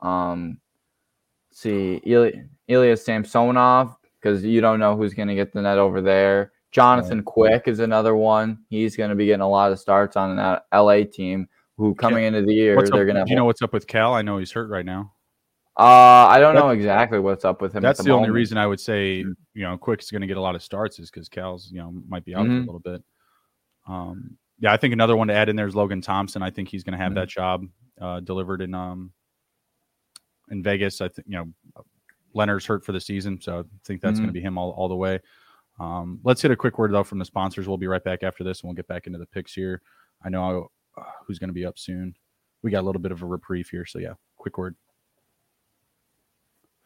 [0.00, 0.58] Um,
[1.52, 6.00] see, Ilya, Ilya Samsonov because you don't know who's going to get the net over
[6.00, 6.52] there.
[6.70, 8.58] Jonathan Quick is another one.
[8.68, 12.24] He's going to be getting a lot of starts on an LA team who coming
[12.24, 13.24] into the year they're going to.
[13.24, 14.12] Do you know what's up with Cal?
[14.12, 15.12] I know he's hurt right now.
[15.78, 17.82] Uh, I don't know exactly what's up with him.
[17.82, 19.32] That's the, the only reason I would say mm.
[19.54, 21.94] you know Quick's going to get a lot of starts is because Cal's you know
[22.08, 22.48] might be out mm-hmm.
[22.48, 22.66] for a mm-hmm.
[22.66, 23.04] little bit.
[23.86, 26.42] Um, yeah, I think another one to add in there is Logan Thompson.
[26.42, 27.20] I think he's going to have mm-hmm.
[27.20, 27.64] that job
[28.00, 29.12] uh, delivered in um
[30.50, 31.00] in Vegas.
[31.00, 31.84] I think you know
[32.34, 34.24] Leonard's hurt for the season, so I think that's mm-hmm.
[34.24, 35.20] going to be him all, all the way.
[35.80, 37.68] Um, let's hit a quick word though from the sponsors.
[37.68, 39.82] We'll be right back after this, and we'll get back into the picks here.
[40.24, 42.14] I know uh, who's going to be up soon.
[42.62, 44.74] We got a little bit of a reprieve here, so yeah, quick word.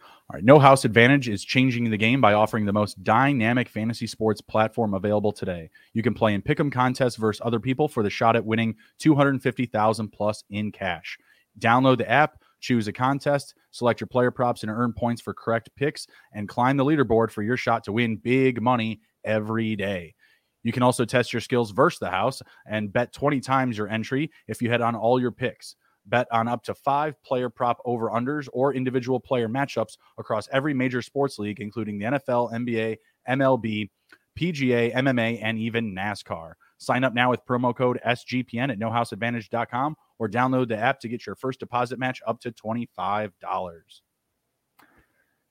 [0.00, 4.06] All right, No House Advantage is changing the game by offering the most dynamic fantasy
[4.06, 5.68] sports platform available today.
[5.94, 10.08] You can play in pick'em contests versus other people for the shot at winning 250,000
[10.10, 11.18] plus in cash.
[11.58, 15.68] Download the app Choose a contest, select your player props, and earn points for correct
[15.76, 20.14] picks, and climb the leaderboard for your shot to win big money every day.
[20.62, 24.30] You can also test your skills versus the house and bet 20 times your entry
[24.46, 25.74] if you head on all your picks.
[26.06, 30.72] Bet on up to five player prop over unders or individual player matchups across every
[30.72, 32.96] major sports league, including the NFL, NBA,
[33.28, 33.90] MLB,
[34.38, 36.52] PGA, MMA, and even NASCAR.
[36.82, 41.26] Sign up now with promo code SGPN at nohouseadvantage.com or download the app to get
[41.26, 43.30] your first deposit match up to $25.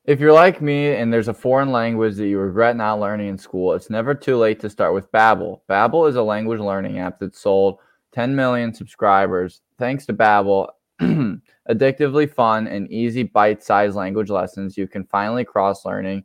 [0.03, 3.37] If you're like me and there's a foreign language that you regret not learning in
[3.37, 5.61] school, it's never too late to start with Babbel.
[5.69, 7.77] Babbel is a language learning app that sold
[8.11, 9.61] 10 million subscribers.
[9.77, 10.69] Thanks to Babbel,
[11.69, 16.23] addictively fun and easy bite-sized language lessons, you can finally cross learning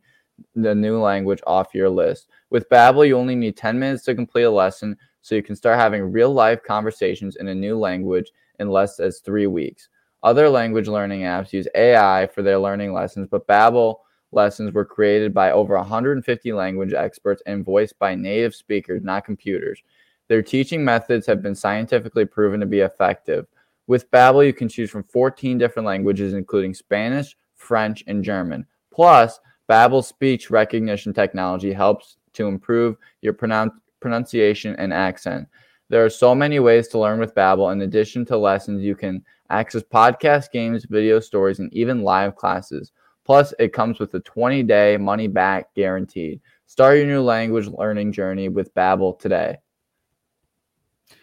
[0.55, 2.29] the new language off your list.
[2.51, 5.79] With Babbel, you only need 10 minutes to complete a lesson, so you can start
[5.79, 8.31] having real-life conversations in a new language
[8.61, 9.89] in less than 3 weeks.
[10.23, 13.97] Other language learning apps use AI for their learning lessons, but Babbel
[14.33, 19.83] lessons were created by over 150 language experts and voiced by native speakers, not computers.
[20.29, 23.47] Their teaching methods have been scientifically proven to be effective.
[23.87, 28.67] With Babbel, you can choose from 14 different languages, including Spanish, French, and German.
[28.93, 33.71] Plus, Babbel's speech recognition technology helps to improve your pronun-
[34.01, 35.49] pronunciation and accent.
[35.89, 37.73] There are so many ways to learn with Babbel.
[37.73, 42.93] In addition to lessons, you can access podcast games, video stories, and even live classes.
[43.25, 46.41] Plus, it comes with a 20-day money-back guaranteed.
[46.67, 49.59] Start your new language learning journey with Babbel today.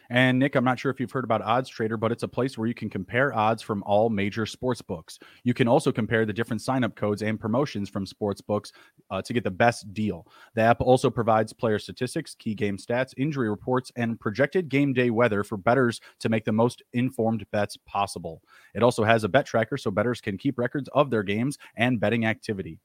[0.09, 2.57] And Nick, I'm not sure if you've heard about Odds Trader, but it's a place
[2.57, 5.19] where you can compare odds from all major sports books.
[5.43, 8.71] You can also compare the different sign-up codes and promotions from sports books
[9.09, 10.27] uh, to get the best deal.
[10.55, 15.09] The app also provides player statistics, key game stats, injury reports, and projected game day
[15.09, 18.41] weather for bettors to make the most informed bets possible.
[18.75, 21.99] It also has a bet tracker so bettors can keep records of their games and
[21.99, 22.79] betting activity.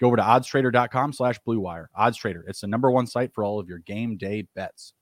[0.00, 1.86] Go over to oddstrader.com slash blue bluewire.
[1.98, 4.92] OddsTrader, it's the number one site for all of your game day bets.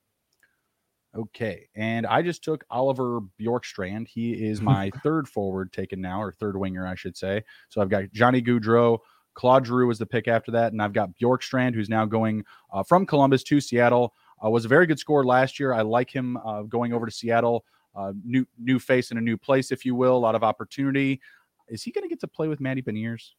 [1.17, 1.69] Okay.
[1.75, 4.09] And I just took Oliver Bjorkstrand.
[4.09, 7.45] He is my third forward taken now, or third winger, I should say.
[7.69, 8.99] So I've got Johnny Gaudreau.
[9.35, 10.73] Claude Giroux was the pick after that.
[10.73, 14.15] And I've got Bjorkstrand, who's now going uh, from Columbus to Seattle.
[14.45, 15.73] Uh, was a very good scorer last year.
[15.73, 17.65] I like him uh, going over to Seattle.
[17.95, 20.17] Uh, new new face in a new place, if you will.
[20.17, 21.21] A lot of opportunity.
[21.69, 23.33] Is he going to get to play with Matty Beniers?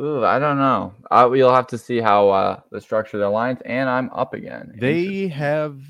[0.00, 0.92] Ooh, I don't know.
[1.10, 3.60] I, you'll have to see how uh, the structure of their lines.
[3.64, 4.74] And I'm up again.
[4.78, 5.80] They have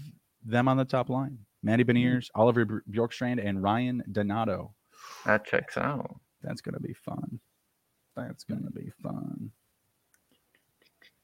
[0.44, 1.38] them on the top line.
[1.62, 1.96] Matty mm-hmm.
[1.96, 4.74] Beniers, Oliver Bjorkstrand, and Ryan Donato.
[5.24, 6.20] That checks out.
[6.42, 7.40] That's gonna be fun.
[8.16, 9.50] That's gonna be fun.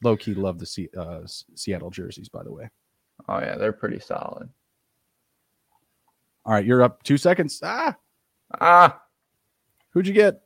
[0.02, 1.20] Low key love the C- uh,
[1.54, 2.70] Seattle jerseys, by the way.
[3.28, 4.48] Oh yeah, they're pretty solid.
[6.46, 7.60] All right, you're up two seconds.
[7.62, 7.96] Ah,
[8.60, 9.00] ah.
[9.90, 10.40] Who'd you get?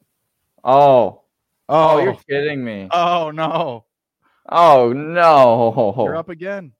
[0.64, 1.22] Oh,
[1.68, 2.88] oh, oh you're kidding me.
[2.90, 3.84] Oh no.
[4.48, 5.94] Oh no.
[6.04, 6.72] You're up again.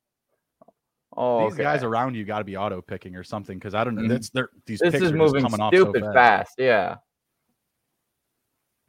[1.16, 1.62] Oh, these okay.
[1.62, 4.03] guys around you got to be auto picking or something because I don't know.
[4.03, 4.11] Mm-hmm.
[4.11, 4.81] That's they're these.
[4.81, 6.14] This is moving coming stupid off so fast.
[6.14, 6.55] fast.
[6.59, 6.96] Yeah.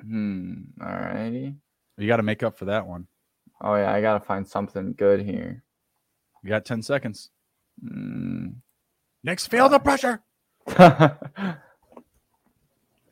[0.02, 0.54] Hmm.
[0.82, 1.56] All righty.
[1.98, 3.08] You got to make up for that one.
[3.62, 5.64] Oh yeah, I got to find something good here.
[6.44, 7.30] You got ten seconds.
[7.84, 8.56] Mm.
[9.24, 10.22] Next, feel the pressure.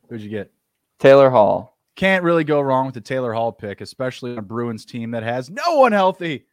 [0.09, 0.51] Who'd you get?
[0.99, 1.77] Taylor Hall.
[1.95, 5.23] Can't really go wrong with the Taylor Hall pick, especially on a Bruins team that
[5.23, 6.45] has no one healthy.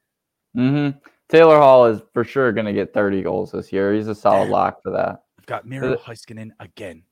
[0.57, 0.99] Mm-hmm.
[1.31, 3.95] Taylor Hall is for sure going to get 30 goals this year.
[3.95, 4.53] He's a solid Damn.
[4.53, 5.23] lock for that.
[5.39, 7.05] I've got Miro Heiskanen again.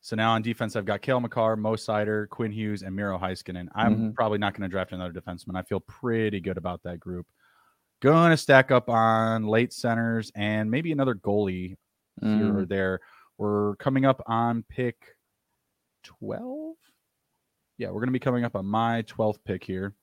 [0.00, 3.68] So now on defense, I've got Cale Makar, Mo Seider, Quinn Hughes, and Miro Heiskanen.
[3.74, 4.10] I'm mm-hmm.
[4.10, 5.56] probably not going to draft another defenseman.
[5.56, 7.26] I feel pretty good about that group.
[8.00, 11.76] Going to stack up on late centers and maybe another goalie
[12.20, 12.38] mm.
[12.38, 12.68] here or mm.
[12.68, 13.00] there.
[13.36, 14.96] We're coming up on pick
[16.04, 16.74] 12.
[17.76, 19.94] Yeah, we're going to be coming up on my 12th pick here.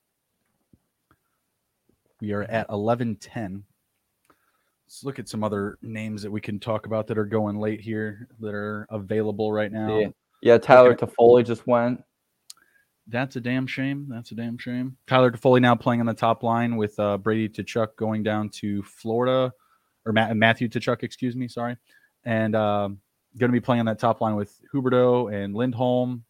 [2.20, 3.62] We are at 11:10.
[4.86, 7.80] Let's look at some other names that we can talk about that are going late
[7.80, 9.98] here that are available right now.
[9.98, 10.08] Yeah,
[10.40, 11.06] yeah Tyler okay.
[11.06, 12.02] Toffoli just went.
[13.06, 14.06] That's a damn shame.
[14.08, 14.96] That's a damn shame.
[15.06, 18.82] Tyler Toffoli now playing on the top line with uh, Brady Tkachuk going down to
[18.82, 19.52] Florida,
[20.04, 21.76] or Ma- Matthew Tkachuk, excuse me, sorry,
[22.24, 22.88] and uh,
[23.36, 26.24] going to be playing on that top line with Huberdeau and Lindholm.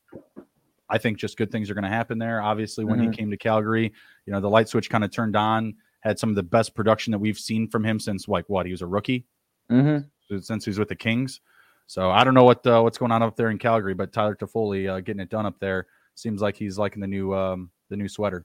[0.91, 2.41] I think just good things are going to happen there.
[2.41, 3.11] Obviously, when mm-hmm.
[3.11, 3.93] he came to Calgary,
[4.29, 5.75] you know, the light switch kind of turned on.
[6.01, 8.73] Had some of the best production that we've seen from him since like what he
[8.73, 9.25] was a rookie,
[9.73, 10.39] mm-hmm.
[10.39, 11.41] since he's with the Kings.
[11.87, 14.37] So I don't know what uh, what's going on up there in Calgary, but Tyler
[14.37, 17.97] Toffoli uh, getting it done up there seems like he's liking the new um, the
[17.97, 18.45] new sweater.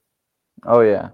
[0.65, 1.09] Oh yeah,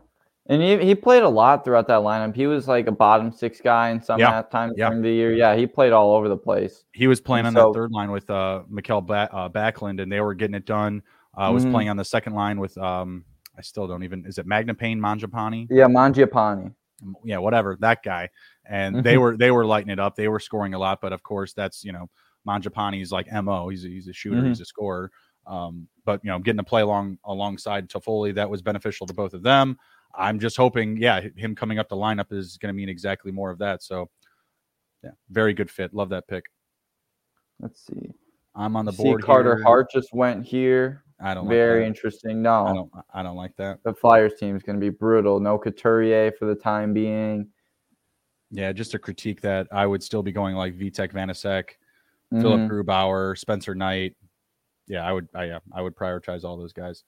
[0.46, 2.36] and he, he played a lot throughout that lineup.
[2.36, 4.44] He was like a bottom six guy in some yeah.
[4.44, 4.90] times yeah.
[4.90, 5.34] during the year.
[5.34, 6.84] Yeah, he played all over the place.
[6.94, 10.00] He was playing and on so, that third line with uh, Mikael ba- uh, Backlund,
[10.00, 11.02] and they were getting it done.
[11.36, 11.74] Uh, was mm-hmm.
[11.74, 13.24] playing on the second line with um,
[13.60, 14.26] I still don't even.
[14.26, 15.68] Is it Magnapane Mangiapane?
[15.70, 16.74] Yeah, Mangiapane.
[17.26, 18.30] Yeah, whatever that guy.
[18.66, 20.16] And they were they were lighting it up.
[20.16, 22.10] They were scoring a lot, but of course that's you know
[22.48, 23.68] Mangiapane's like mo.
[23.68, 24.38] He's a, he's a shooter.
[24.38, 24.48] Mm-hmm.
[24.48, 25.12] He's a scorer.
[25.46, 29.34] Um, but you know, getting to play along alongside Toffoli that was beneficial to both
[29.34, 29.78] of them.
[30.16, 33.52] I'm just hoping, yeah, him coming up the lineup is going to mean exactly more
[33.52, 33.84] of that.
[33.84, 34.10] So,
[35.04, 35.94] yeah, very good fit.
[35.94, 36.46] Love that pick.
[37.60, 38.14] Let's see.
[38.56, 39.22] I'm on the board.
[39.22, 39.64] See, Carter here.
[39.64, 41.04] Hart just went here.
[41.22, 41.48] I don't.
[41.48, 42.42] Very like interesting.
[42.42, 42.92] No, I don't.
[43.14, 43.80] I don't like that.
[43.84, 45.40] The Flyers team is going to be brutal.
[45.40, 47.48] No Couturier for the time being.
[48.52, 51.66] Yeah, just to critique that, I would still be going like Vitek Vanecek,
[52.34, 52.42] mm-hmm.
[52.42, 54.16] Philipp Grubauer, Spencer Knight.
[54.88, 55.28] Yeah, I would.
[55.36, 57.04] I yeah, I would prioritize all those guys.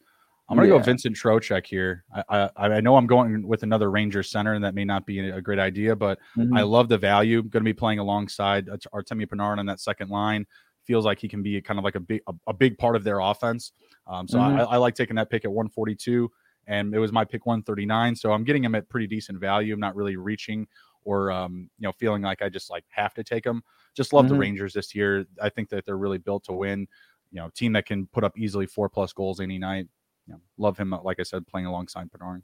[0.49, 0.79] I'm gonna yeah.
[0.79, 2.03] go Vincent Trocheck here.
[2.29, 5.29] I, I, I know I'm going with another Ranger center, and that may not be
[5.29, 6.57] a great idea, but mm-hmm.
[6.57, 7.41] I love the value.
[7.41, 10.45] Going to be playing alongside Artemi Panarin on that second line.
[10.85, 13.03] Feels like he can be kind of like a big a, a big part of
[13.03, 13.71] their offense.
[14.07, 14.59] Um, so mm-hmm.
[14.59, 16.29] I, I, like taking that pick at 142,
[16.67, 18.15] and it was my pick 139.
[18.15, 19.73] So I'm getting him at pretty decent value.
[19.73, 20.67] I'm not really reaching
[21.03, 23.63] or um, you know feeling like I just like have to take him.
[23.95, 24.33] Just love mm-hmm.
[24.33, 25.25] the Rangers this year.
[25.41, 26.87] I think that they're really built to win.
[27.31, 29.87] You know, team that can put up easily four plus goals any night
[30.27, 30.95] you know, love him.
[31.03, 32.41] Like I said, playing alongside Panarin.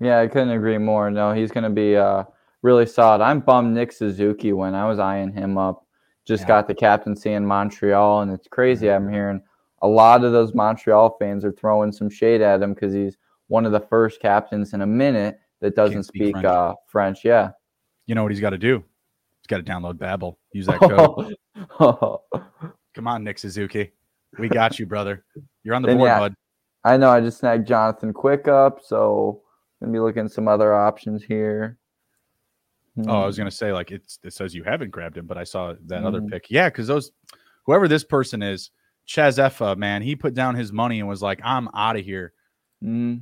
[0.00, 1.10] Yeah, I couldn't agree more.
[1.10, 2.24] No, he's going to be uh,
[2.62, 3.22] really solid.
[3.22, 5.83] I'm bummed Nick Suzuki when I was eyeing him up.
[6.26, 6.48] Just yeah.
[6.48, 8.90] got the captaincy in Montreal, and it's crazy.
[8.90, 9.12] I'm mm-hmm.
[9.12, 9.42] hearing
[9.82, 13.66] a lot of those Montreal fans are throwing some shade at him because he's one
[13.66, 16.46] of the first captains in a minute that doesn't speak, speak French.
[16.46, 17.24] Uh, French.
[17.24, 17.50] Yeah.
[18.06, 18.82] You know what he's got to do?
[19.40, 20.36] He's got to download Babbel.
[20.52, 21.36] Use that code.
[22.94, 23.92] Come on, Nick Suzuki.
[24.38, 25.24] We got you, brother.
[25.62, 26.34] You're on the board, yeah, bud.
[26.84, 29.42] I know I just snagged Jonathan Quick up, so
[29.80, 31.78] gonna be looking some other options here.
[33.06, 35.44] Oh, I was gonna say like it's it says you haven't grabbed him, but I
[35.44, 36.28] saw that mm other mm-hmm.
[36.28, 36.50] pick.
[36.50, 37.10] Yeah, because those
[37.64, 38.70] whoever this person is,
[39.08, 42.32] Chazefa, man, he put down his money and was like, "I'm out of here."
[42.82, 43.20] mm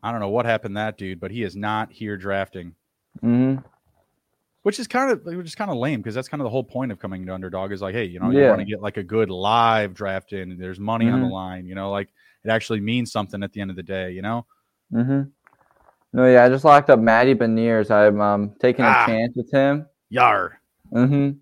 [0.00, 2.74] I don't know what happened that dude, but he is not here drafting.
[3.22, 3.62] mm
[4.62, 6.62] which is kind of which is kind of lame because that's kind of the whole
[6.62, 8.42] point of coming to underdog is like hey you know yeah.
[8.42, 11.14] you want to get like a good live draft in there's money mm-hmm.
[11.14, 11.34] on the mm-hmm.
[11.34, 12.08] line you know like
[12.44, 14.44] it actually means something at the end of the day you know
[14.92, 15.22] mm-hmm
[16.12, 19.50] no yeah i just locked up Matty Beniers i'm um taking ah, a chance with
[19.50, 20.60] him yar
[20.92, 21.38] mm-hmm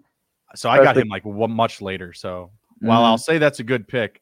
[0.54, 2.88] so i got him like one, much later so mm-hmm.
[2.88, 4.20] while i'll say that's a good pick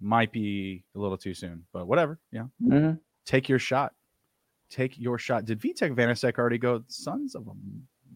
[0.00, 2.92] might be a little too soon but whatever yeah mm-hmm.
[3.24, 3.92] take your shot
[4.70, 7.52] take your shot did Vitek Vanecek already go sons of a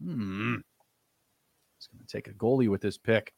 [0.03, 0.55] Hmm.
[1.77, 3.33] He's going to take a goalie with this pick.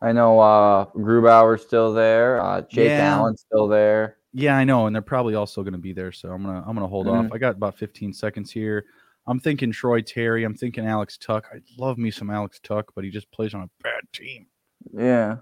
[0.00, 2.40] I know uh, Grubauer's still there.
[2.40, 3.16] Uh, Jake yeah.
[3.16, 4.18] Allen's still there.
[4.38, 6.12] Yeah, I know, and they're probably also going to be there.
[6.12, 7.26] So I'm gonna I'm gonna hold mm-hmm.
[7.26, 7.32] off.
[7.32, 8.84] I got about 15 seconds here.
[9.26, 10.44] I'm thinking Troy Terry.
[10.44, 11.44] I'm thinking Alex Tuch.
[11.52, 14.46] I love me some Alex Tuch, but he just plays on a bad team.
[14.92, 15.36] Yeah.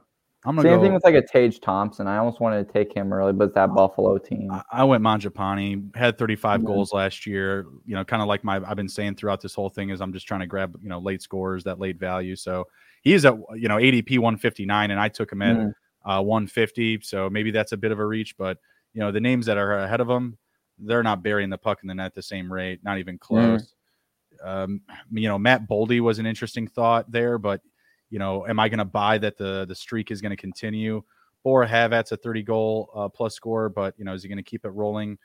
[0.46, 2.06] I'm gonna Same go, thing with like a Tage Thompson.
[2.06, 4.50] I almost wanted to take him early, but that Buffalo team.
[4.70, 5.96] I went Mangiapane.
[5.96, 6.66] Had 35 mm-hmm.
[6.66, 7.66] goals last year.
[7.86, 10.12] You know, kind of like my I've been saying throughout this whole thing is I'm
[10.12, 12.36] just trying to grab you know late scores, that late value.
[12.36, 12.68] So
[13.02, 16.10] he's at you know ADP 159, and I took him at mm-hmm.
[16.10, 17.00] uh, 150.
[17.02, 18.58] So maybe that's a bit of a reach, but
[18.94, 20.38] you know the names that are ahead of them,
[20.78, 23.34] they're not burying the puck in the net at the same rate, not even mm-hmm.
[23.34, 23.62] close.
[23.62, 24.48] Mm-hmm.
[24.48, 24.80] Um,
[25.12, 27.60] you know, Matt Boldy was an interesting thought there, but
[28.10, 31.02] you know, am I going to buy that the the streak is going to continue?
[31.42, 34.42] Or Horvat's a 30 goal uh, plus score, but you know, is he going to
[34.42, 35.18] keep it rolling?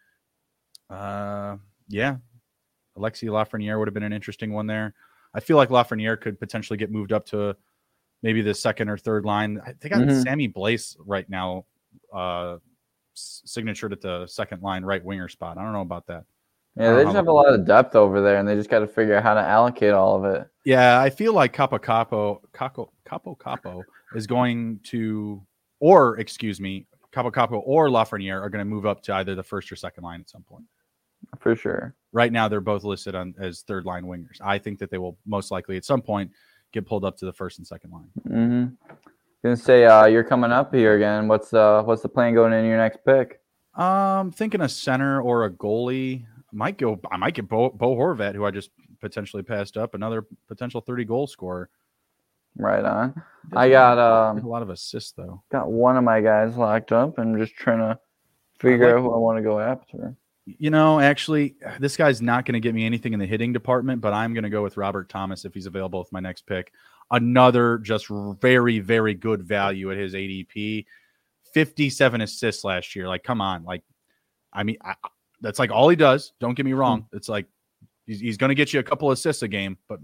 [0.89, 1.55] Uh,
[1.87, 2.17] yeah,
[2.97, 4.93] Alexi Lafreniere would have been an interesting one there.
[5.33, 7.55] I feel like Lafreniere could potentially get moved up to
[8.21, 9.61] maybe the second or third line.
[9.79, 10.21] They got mm-hmm.
[10.21, 11.65] Sammy Blais right now,
[12.13, 12.57] uh,
[13.45, 15.57] signatured at the second line right winger spot.
[15.57, 16.25] I don't know about that.
[16.75, 18.87] Yeah, they just have a lot of depth over there, and they just got to
[18.87, 20.47] figure out how to allocate all of it.
[20.65, 23.83] Yeah, I feel like Capo Capo Capo Capo Capo
[24.15, 25.41] is going to,
[25.79, 29.43] or excuse me, Kaapo Kakko or Lafreniere are going to move up to either the
[29.43, 30.65] first or second line at some point.
[31.39, 31.95] For sure.
[32.13, 34.39] Right now, they're both listed on as third line wingers.
[34.41, 36.31] I think that they will most likely at some point
[36.71, 38.09] get pulled up to the first and second line.
[38.27, 38.93] Mm-hmm.
[39.43, 41.27] Gonna say uh, you're coming up here again.
[41.27, 43.39] What's the what's the plan going in your next pick?
[43.75, 46.99] Um, thinking a center or a goalie I might go.
[47.11, 51.05] I might get Bo, Bo Horvat, who I just potentially passed up, another potential thirty
[51.05, 51.69] goal scorer.
[52.57, 53.21] Right on.
[53.55, 55.43] I got um, a lot of assists though.
[55.51, 57.99] Got one of my guys locked up, and just trying to
[58.59, 60.15] figure like, out who I want to go after.
[60.45, 64.01] You know, actually, this guy's not going to get me anything in the hitting department,
[64.01, 66.73] but I'm going to go with Robert Thomas if he's available with my next pick.
[67.11, 68.07] Another just
[68.39, 70.85] very, very good value at his ADP.
[71.53, 73.07] 57 assists last year.
[73.07, 73.63] Like, come on.
[73.63, 73.83] Like,
[74.53, 74.93] I mean, I,
[75.41, 76.33] that's like all he does.
[76.39, 76.77] Don't get me hmm.
[76.77, 77.05] wrong.
[77.13, 77.45] It's like
[78.05, 79.99] he's, he's going to get you a couple assists a game, but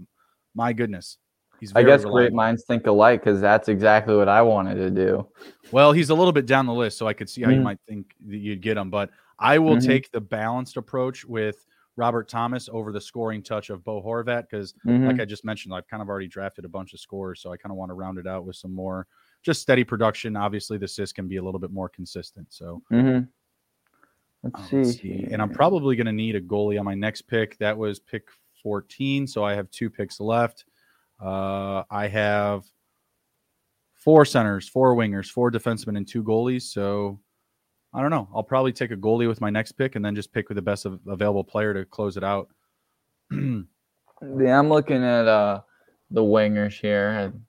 [0.54, 1.18] my goodness.
[1.60, 2.12] He's I guess reliable.
[2.12, 5.26] great minds think alike because that's exactly what I wanted to do.
[5.72, 7.58] Well, he's a little bit down the list, so I could see how mm-hmm.
[7.58, 8.90] you might think that you'd get him.
[8.90, 9.86] But I will mm-hmm.
[9.86, 11.64] take the balanced approach with
[11.96, 15.06] Robert Thomas over the scoring touch of Bo Horvat because, mm-hmm.
[15.06, 17.56] like I just mentioned, I've kind of already drafted a bunch of scores, so I
[17.56, 19.06] kind of want to round it out with some more
[19.42, 20.36] just steady production.
[20.36, 22.46] Obviously, the assist can be a little bit more consistent.
[22.50, 22.82] So.
[22.92, 23.24] Mm-hmm.
[24.42, 24.76] Let's, see.
[24.76, 25.26] let's see.
[25.30, 27.58] And I'm probably going to need a goalie on my next pick.
[27.58, 28.28] That was pick
[28.62, 29.26] 14.
[29.26, 30.64] So I have two picks left.
[31.20, 32.64] Uh, I have
[33.94, 36.62] four centers, four wingers, four defensemen, and two goalies.
[36.62, 37.18] So
[37.96, 38.28] I don't know.
[38.34, 40.62] I'll probably take a goalie with my next pick and then just pick with the
[40.62, 42.50] best available player to close it out.
[43.32, 43.64] yeah,
[44.20, 45.62] I'm looking at uh,
[46.10, 47.08] the wingers here.
[47.08, 47.40] And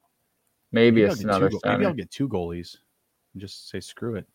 [0.72, 1.50] maybe, maybe it's another.
[1.50, 2.78] Two, maybe I'll get two goalies
[3.34, 4.26] and just say screw it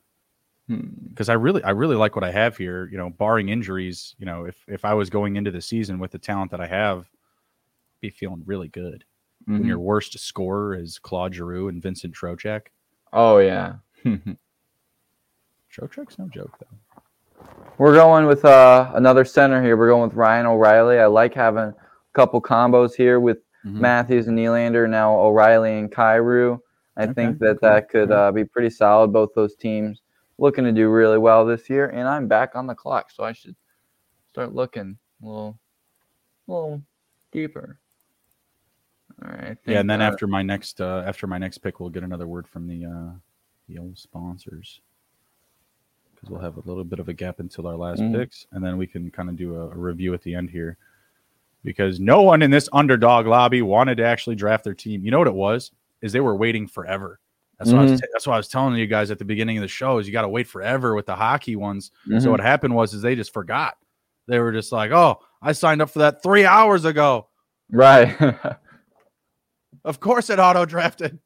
[1.08, 2.88] because I really I really like what I have here.
[2.90, 6.10] You know, barring injuries, you know, if if I was going into the season with
[6.10, 7.08] the talent that I have,
[8.00, 9.04] be feeling really good.
[9.42, 9.58] Mm-hmm.
[9.58, 12.66] When your worst scorer is Claude Giroux and Vincent Trocheck.
[13.12, 13.74] Oh yeah.
[15.72, 17.46] Trocheck's no joke though.
[17.78, 19.76] We're going with uh, another center here.
[19.76, 20.98] We're going with Ryan O'Reilly.
[20.98, 21.74] I like having a
[22.12, 23.80] couple combos here with mm-hmm.
[23.80, 24.88] Matthews and Nylander.
[24.88, 26.60] Now O'Reilly and Kyrou.
[26.96, 27.12] I okay.
[27.14, 29.12] think that that could uh, be pretty solid.
[29.12, 30.02] Both those teams
[30.38, 33.32] looking to do really well this year, and I'm back on the clock, so I
[33.32, 33.56] should
[34.30, 35.58] start looking a little,
[36.48, 36.82] a little
[37.32, 37.78] deeper.
[39.24, 39.56] All right.
[39.66, 42.26] Yeah, and then uh, after my next uh, after my next pick, we'll get another
[42.26, 43.18] word from the uh,
[43.68, 44.80] the old sponsors
[46.22, 48.18] because we'll have a little bit of a gap until our last mm-hmm.
[48.18, 50.78] picks, and then we can kind of do a, a review at the end here.
[51.64, 55.04] Because no one in this underdog lobby wanted to actually draft their team.
[55.04, 55.70] You know what it was?
[56.00, 57.20] Is they were waiting forever
[57.62, 57.78] that's mm-hmm.
[57.78, 58.06] what I was mm-hmm.
[58.06, 60.06] t- that's what I was telling you guys at the beginning of the show is
[60.08, 61.92] you got to wait forever with the hockey ones.
[62.08, 62.18] Mm-hmm.
[62.18, 63.76] So what happened was is they just forgot.
[64.26, 67.28] They were just like, "Oh, I signed up for that 3 hours ago."
[67.70, 68.16] Right.
[69.84, 71.20] of course it auto drafted.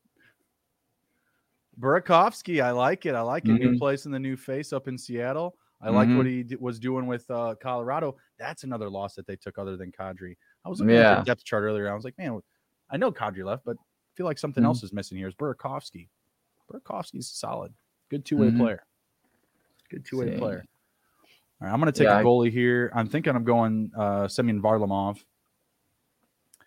[1.80, 3.14] Burakovsky, I like it.
[3.14, 3.48] I like it.
[3.48, 3.72] Mm-hmm.
[3.72, 5.56] New place in the new face up in Seattle.
[5.80, 6.28] I like what mm-hmm.
[6.28, 8.16] he d- was doing with uh, Colorado.
[8.38, 10.34] That's another loss that they took other than Kadri.
[10.64, 11.12] I was looking yeah.
[11.12, 11.90] at the depth chart earlier.
[11.90, 12.40] I was like, man,
[12.90, 15.28] I know Kadri left, but I feel like something else is missing here.
[15.28, 16.08] Is Burakovsky.
[16.72, 17.74] Burakovsky's solid.
[18.10, 18.60] Good two way mm-hmm.
[18.60, 18.82] player.
[19.90, 20.64] Good two way player.
[21.60, 22.90] All right, I'm going to take yeah, a goalie here.
[22.94, 25.18] I'm thinking I'm going uh, Semyon Varlamov.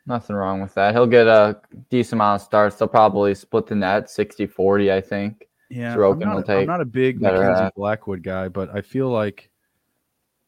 [0.10, 0.96] Nothing wrong with that.
[0.96, 2.76] He'll get a decent amount of starts.
[2.76, 5.48] They'll probably split the net 60 40, I think.
[5.70, 9.52] Yeah, I'm not, I'm not, a big Mackenzie Blackwood guy, but I feel like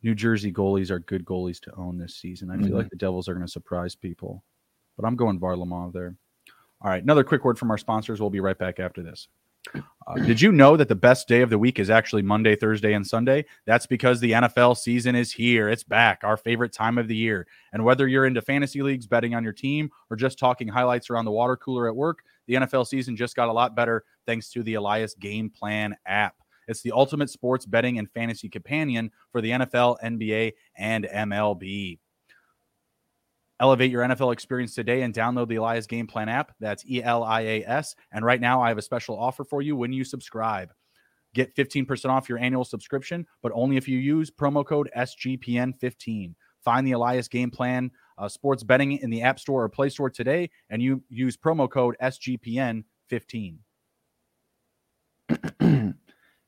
[0.01, 2.49] New Jersey goalies are good goalies to own this season.
[2.49, 2.77] I feel mm-hmm.
[2.77, 4.43] like the Devils are going to surprise people,
[4.97, 6.15] but I'm going Varlamov there.
[6.81, 8.19] All right, another quick word from our sponsors.
[8.19, 9.27] We'll be right back after this.
[10.07, 12.93] Uh, did you know that the best day of the week is actually Monday, Thursday,
[12.93, 13.45] and Sunday?
[13.65, 15.69] That's because the NFL season is here.
[15.69, 17.47] It's back, our favorite time of the year.
[17.71, 21.25] And whether you're into fantasy leagues, betting on your team, or just talking highlights around
[21.25, 24.63] the water cooler at work, the NFL season just got a lot better thanks to
[24.63, 26.35] the Elias Game Plan app.
[26.67, 31.99] It's the ultimate sports betting and fantasy companion for the NFL, NBA, and MLB.
[33.61, 36.51] Elevate your NFL experience today and download the Elias Game Plan app.
[36.59, 37.95] That's E L I A S.
[38.11, 40.73] And right now, I have a special offer for you when you subscribe.
[41.35, 46.33] Get 15% off your annual subscription, but only if you use promo code SGPN15.
[46.65, 50.09] Find the Elias Game Plan uh, sports betting in the App Store or Play Store
[50.09, 53.57] today, and you use promo code SGPN15.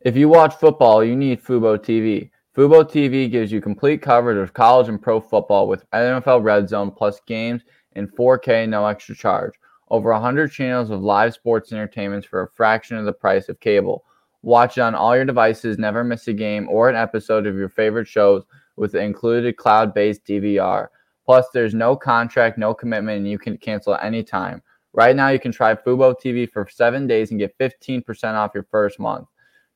[0.02, 2.32] if you watch football, you need Fubo TV.
[2.56, 6.92] Fubo TV gives you complete coverage of college and pro football with NFL Red Zone
[6.92, 9.56] plus games in 4K, no extra charge.
[9.90, 14.06] Over 100 channels of live sports entertainment for a fraction of the price of cable.
[14.44, 17.70] Watch it on all your devices, never miss a game or an episode of your
[17.70, 18.44] favorite shows
[18.76, 20.90] with the included cloud based DVR.
[21.26, 24.62] Plus, there's no contract, no commitment, and you can cancel at any time.
[24.94, 28.68] Right now, you can try Fubo TV for seven days and get 15% off your
[28.70, 29.28] first month.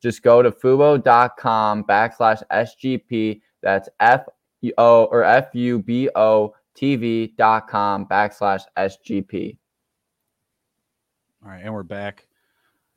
[0.01, 3.41] Just go to fubo.com backslash SGP.
[3.61, 4.25] That's F
[4.77, 9.57] O or F U B O TV.com backslash SGP.
[11.43, 12.27] All right, and we're back.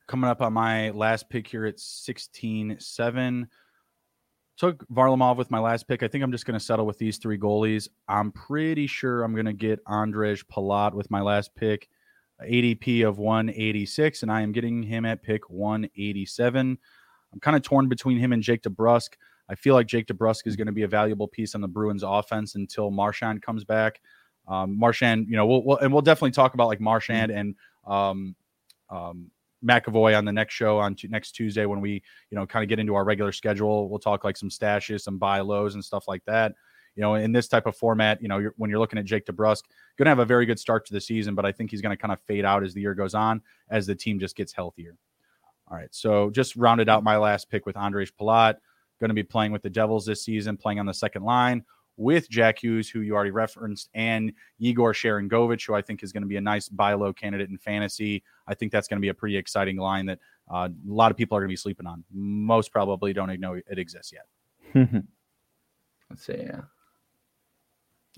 [0.07, 3.49] Coming up on my last pick here at 16 7.
[4.57, 6.03] Took Varlamov with my last pick.
[6.03, 7.89] I think I'm just going to settle with these three goalies.
[8.09, 11.89] I'm pretty sure I'm going to get Ondrej Palat with my last pick.
[12.45, 16.79] ADP of 186, and I am getting him at pick 187.
[17.33, 19.11] I'm kind of torn between him and Jake DeBrusk.
[19.49, 22.03] I feel like Jake DeBrusk is going to be a valuable piece on the Bruins
[22.05, 24.01] offense until Marchand comes back.
[24.49, 27.55] Um, Marchand, you know, we'll, we'll, and we'll definitely talk about like Marchand and
[27.87, 28.35] um,
[28.89, 29.31] um,
[29.65, 32.69] McAvoy on the next show on t- next Tuesday when we, you know, kind of
[32.69, 33.89] get into our regular schedule.
[33.89, 36.55] We'll talk like some stashes, some buy lows, and stuff like that.
[37.01, 39.25] You know, in this type of format, you know, you're, when you're looking at Jake
[39.25, 39.63] DeBrusk,
[39.97, 41.97] going to have a very good start to the season, but I think he's going
[41.97, 43.41] to kind of fade out as the year goes on
[43.71, 44.99] as the team just gets healthier.
[45.71, 45.89] All right.
[45.93, 48.57] So just rounded out my last pick with Ondrej Palat,
[49.01, 51.65] going to be playing with the Devils this season, playing on the second line
[51.97, 56.23] with Jack Hughes, who you already referenced, and Igor Sharangovich, who I think is going
[56.23, 58.23] to be a nice buy low candidate in fantasy.
[58.47, 60.19] I think that's going to be a pretty exciting line that
[60.53, 62.05] uh, a lot of people are going to be sleeping on.
[62.13, 64.27] Most probably don't know it exists yet.
[66.11, 66.35] Let's see.
[66.39, 66.63] Yeah.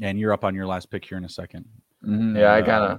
[0.00, 1.64] And you're up on your last pick here in a 2nd
[2.04, 2.36] mm-hmm.
[2.36, 2.98] Yeah, I got uh,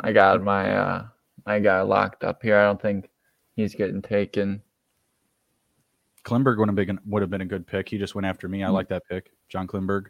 [0.00, 1.06] I got my, uh,
[1.46, 2.58] I got locked up here.
[2.58, 3.08] I don't think
[3.54, 4.62] he's getting taken.
[6.24, 7.88] Klingberg would have been would have been a good pick.
[7.88, 8.62] He just went after me.
[8.62, 8.74] I mm-hmm.
[8.74, 10.06] like that pick, John Klingberg.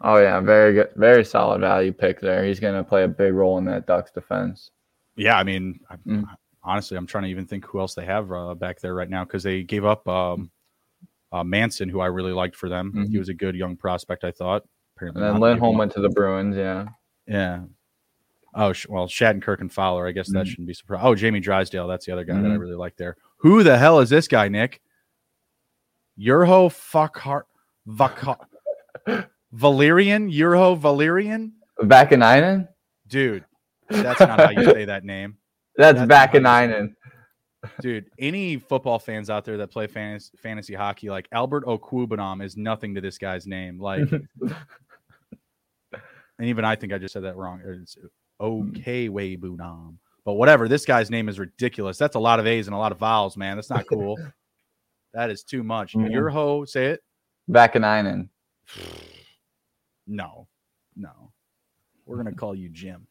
[0.00, 2.44] Oh yeah, very good, very solid value pick there.
[2.44, 4.70] He's going to play a big role in that Ducks defense.
[5.14, 6.24] Yeah, I mean, mm.
[6.64, 9.24] honestly, I'm trying to even think who else they have uh, back there right now
[9.24, 10.50] because they gave up um,
[11.30, 12.90] uh, Manson, who I really liked for them.
[12.90, 13.12] Mm-hmm.
[13.12, 14.64] He was a good young prospect, I thought.
[15.08, 16.56] Apparently, and then Lindholm went to the Bruins.
[16.56, 16.86] Yeah,
[17.26, 17.60] yeah.
[18.54, 20.06] Oh well, Shattenkirk and Fowler.
[20.06, 20.48] I guess that mm-hmm.
[20.48, 21.04] shouldn't be surprised.
[21.04, 21.88] Oh, Jamie Drysdale.
[21.88, 22.42] That's the other guy mm-hmm.
[22.42, 22.60] that I mm-hmm.
[22.60, 23.16] really like there.
[23.38, 24.80] Who the hell is this guy, Nick?
[26.18, 27.44] Urho Fuckhart
[27.88, 28.36] Vakar
[29.52, 32.68] Valerian Urho Valerian Vaakanainen?
[33.08, 33.44] Dude,
[33.88, 35.36] that's not how you say that name.
[35.74, 36.94] That's, that's Vaakanainen.
[37.80, 42.58] Dude, any football fans out there that play fantasy, fantasy hockey, like Albert Okwuegbunam is
[42.58, 43.80] nothing to this guy's name.
[43.80, 44.02] Like,
[46.42, 47.62] and even I think I just said that wrong.
[47.64, 47.96] It's
[48.40, 49.94] okay, Bunam.
[50.24, 51.98] But whatever, this guy's name is ridiculous.
[51.98, 53.56] That's a lot of A's and a lot of vowels, man.
[53.56, 54.18] That's not cool.
[55.14, 55.94] that is too much.
[55.94, 56.10] Mm-hmm.
[56.10, 57.04] Your ho, say it.
[57.48, 58.28] Vaakanainen.
[60.08, 60.48] No,
[60.96, 61.30] no.
[62.06, 63.06] We're gonna call you Jim.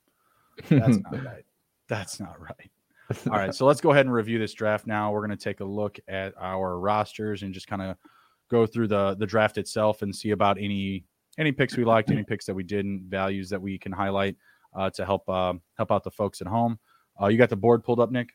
[0.67, 1.45] That's not right.
[1.87, 2.69] That's not right.
[3.27, 5.13] All right, so let's go ahead and review this draft now.
[5.13, 7.95] We're going to take a look at our rosters and just kind of
[8.49, 11.05] go through the the draft itself and see about any
[11.37, 14.35] any picks we liked, any picks that we didn't, values that we can highlight
[14.75, 16.79] uh, to help uh, help out the folks at home.
[17.21, 18.29] Uh, you got the board pulled up, Nick?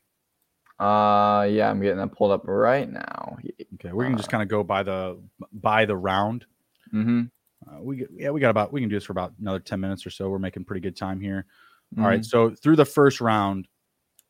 [0.78, 3.38] Uh, yeah, I'm getting that pulled up right now.
[3.74, 5.18] Okay, we can just kind of go by the
[5.52, 6.44] by the round.
[6.92, 7.22] Mm-hmm.
[7.66, 10.06] Uh, we yeah we got about we can do this for about another ten minutes
[10.06, 10.28] or so.
[10.28, 11.46] We're making pretty good time here.
[11.94, 12.02] Mm-hmm.
[12.02, 13.68] All right, so through the first round,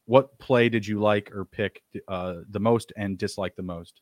[0.05, 4.01] what play did you like or pick uh, the most and dislike the most?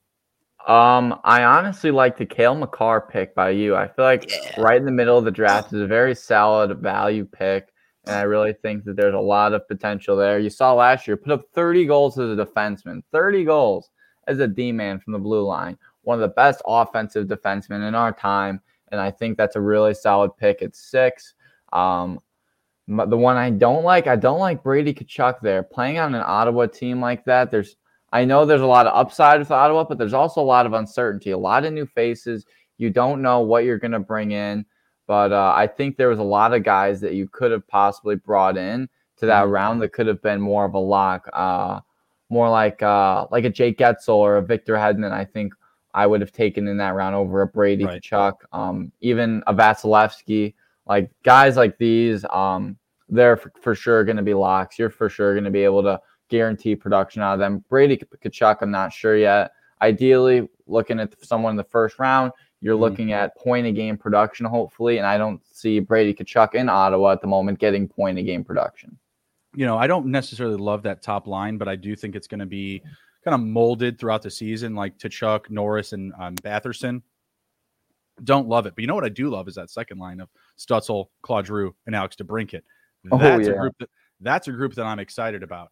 [0.67, 3.77] Um, I honestly like the Cale Makar pick by you.
[3.77, 4.61] I feel like yeah.
[4.61, 7.69] right in the middle of the draft is a very solid value pick.
[8.07, 10.39] And I really think that there's a lot of potential there.
[10.39, 13.91] You saw last year, put up 30 goals as a defenseman, 30 goals
[14.27, 17.95] as a D man from the blue line, one of the best offensive defensemen in
[17.95, 18.61] our time.
[18.91, 21.35] And I think that's a really solid pick at six.
[21.73, 22.21] Um,
[22.87, 25.63] the one I don't like, I don't like Brady Tkachuk there.
[25.63, 27.77] Playing on an Ottawa team like that, there's
[28.15, 30.73] I know there's a lot of upside with Ottawa, but there's also a lot of
[30.73, 32.47] uncertainty, a lot of new faces.
[32.79, 34.65] You don't know what you're going to bring in.
[35.09, 38.15] But uh, I think there was a lot of guys that you could have possibly
[38.15, 39.53] brought in to that mm-hmm.
[39.53, 41.81] round that could have been more of a lock, uh,
[42.31, 45.11] more like uh, like a Jake Guentzel or a Victor Hedman.
[45.11, 45.53] I think
[45.93, 48.03] I would have taken in that round over a Brady right.
[48.03, 50.55] Chuck, um, even a Vasilevskiy.
[50.87, 52.77] Like guys like these, um,
[53.09, 54.79] they're for, for sure going to be locks.
[54.79, 57.65] You're for sure going to be able to guarantee production out of them.
[57.69, 59.53] Brady Tkachuk, I'm not sure yet.
[59.83, 62.83] Ideally, looking at someone in the first round, you're mm-hmm.
[62.83, 67.13] looking at point a game production, hopefully, and I don't see Brady Tkachuk in Ottawa
[67.13, 68.97] at the moment getting point a game production.
[69.55, 72.41] You know, I don't necessarily love that top line, but I do think it's going
[72.41, 72.83] to be
[73.25, 77.03] kind of molded throughout the season, like Tkachuk, Norris, and um, Batherson.
[78.23, 80.29] Don't love it, but you know what I do love is that second line of
[80.59, 82.63] Stützle, Claude Giroux, and Alex DeBrincat.
[83.11, 83.57] Oh, that's oh, yeah.
[83.57, 85.71] a group that that's a group that I'm excited about.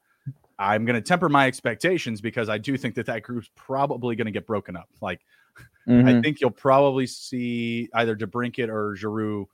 [0.58, 4.26] I'm going to temper my expectations because I do think that that group's probably going
[4.26, 4.88] to get broken up.
[5.00, 5.20] Like
[5.88, 6.08] Mm-hmm.
[6.08, 9.48] I think you'll probably see either DeBrincat or Giroux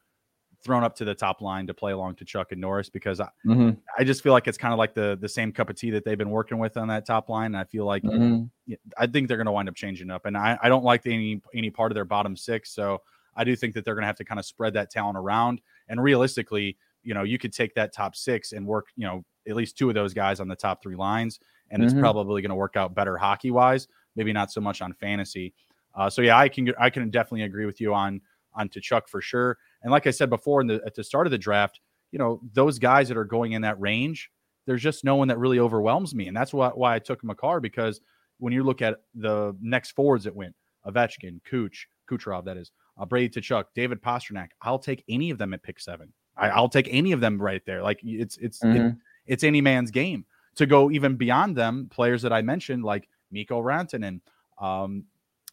[0.62, 3.28] thrown up to the top line to play along to Chuck and Norris because I,
[3.46, 3.70] mm-hmm.
[3.96, 6.05] I just feel like it's kind of like the the same cup of tea that
[6.05, 7.46] they've been working with on that top line.
[7.46, 8.74] And I feel like mm-hmm.
[8.99, 11.40] I think they're going to wind up changing up, and I, I don't like any
[11.55, 12.72] any part of their bottom six.
[12.72, 13.03] So
[13.36, 15.61] I do think that they're going to have to kind of spread that talent around.
[15.88, 19.57] And realistically, you know, you could take that top six and work, you know, at
[19.57, 21.40] least two of those guys on the top three lines,
[21.70, 22.03] and it's mm-hmm.
[22.03, 23.88] probably going to work out better hockey wise.
[24.16, 25.55] Maybe not so much on fantasy.
[25.94, 28.20] Uh, so yeah, I can I can definitely agree with you on
[28.55, 29.59] on Tkachuk for sure.
[29.82, 31.80] And like I said before, in the at the start of the draft,
[32.12, 34.30] you know those guys that are going in that range,
[34.66, 37.61] there's just no one that really overwhelms me, and that's why why I took Makar
[37.61, 38.01] because
[38.38, 40.55] when you look at the next forwards that went,
[40.86, 45.53] Ovechkin, Cooch, Kucherov, that is, uh, Brady Tkachuk, David Pastrnak, I'll take any of them
[45.55, 46.12] at pick seven.
[46.36, 47.82] I, will take any of them right there.
[47.82, 48.76] Like it's it's mm-hmm.
[48.76, 48.94] it,
[49.28, 50.24] it's any man's game
[50.56, 51.88] to go even beyond them.
[51.90, 54.20] Players that I mentioned like Mikko Rantanen,
[54.60, 55.04] um,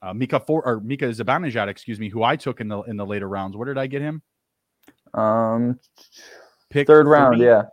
[0.02, 3.06] uh, Mika for or Mika Zibanejad, excuse me, who I took in the in the
[3.06, 3.56] later rounds.
[3.56, 4.22] Where did I get him?
[5.14, 5.80] Um,
[6.70, 7.10] pick third 30.
[7.10, 7.64] round, yeah,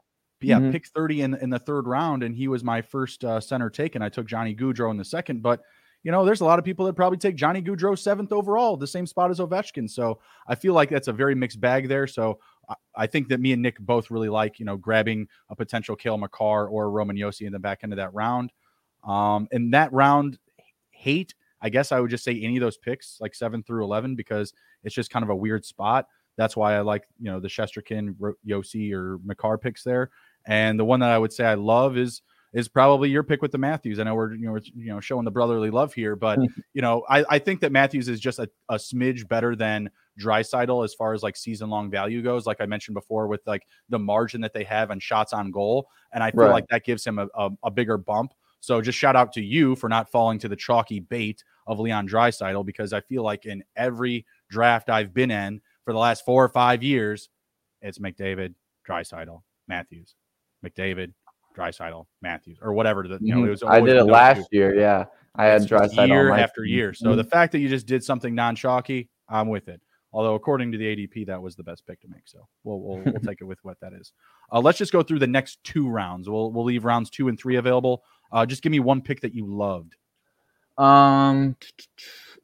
[0.40, 0.70] yeah, mm-hmm.
[0.70, 4.02] pick thirty in in the third round, and he was my first uh, center taken.
[4.02, 5.60] I took Johnny Gaudreau in the second, but
[6.02, 8.86] you know, there's a lot of people that probably take Johnny Gaudreau seventh overall, the
[8.86, 9.88] same spot as Ovechkin.
[9.88, 12.06] So I feel like that's a very mixed bag there.
[12.06, 12.40] So
[12.94, 16.18] I think that me and Nick both really like, you know, grabbing a potential Cale
[16.18, 18.52] Makar or Roman Josi in the back end of that round.
[19.04, 20.38] Um, in that round,
[20.90, 24.14] hate, I guess I would just say any of those picks, like seven through 11,
[24.14, 24.52] because
[24.84, 26.06] it's just kind of a weird spot.
[26.36, 30.10] That's why I like, you know, the Shesterkin, Josi, or Makar picks there.
[30.46, 33.52] And the one that I would say I love is is probably your pick with
[33.52, 33.98] the Matthews.
[33.98, 36.38] I know we're you know we're, you know showing the brotherly love here, but
[36.74, 39.90] you know I, I think that Matthews is just a, a smidge better than
[40.20, 42.46] Draisaitl as far as like season long value goes.
[42.46, 45.88] Like I mentioned before, with like the margin that they have and shots on goal,
[46.12, 46.52] and I feel right.
[46.52, 48.32] like that gives him a, a, a, bigger bump.
[48.60, 52.08] So just shout out to you for not falling to the chalky bait of Leon
[52.08, 56.44] Draisaitl because I feel like in every draft I've been in for the last four
[56.44, 57.28] or five years,
[57.80, 58.54] it's McDavid,
[58.88, 60.14] Draisaitl, Matthews,
[60.64, 61.12] McDavid,
[61.56, 63.06] Draisaitl, Matthews, or whatever.
[63.08, 64.58] The, you know, it was I did it last two.
[64.58, 64.78] year.
[64.78, 66.94] Yeah, I had Draisaitl year after year.
[66.94, 67.16] So mm-hmm.
[67.16, 69.80] the fact that you just did something non-chalky, I'm with it.
[70.12, 72.22] Although according to the ADP, that was the best pick to make.
[72.26, 74.12] So we'll we'll, we'll take it with what that is.
[74.52, 76.28] Uh, let's just go through the next two rounds.
[76.28, 78.04] We'll we'll leave rounds two and three available.
[78.30, 79.94] Uh, just give me one pick that you loved.
[80.78, 81.56] Um,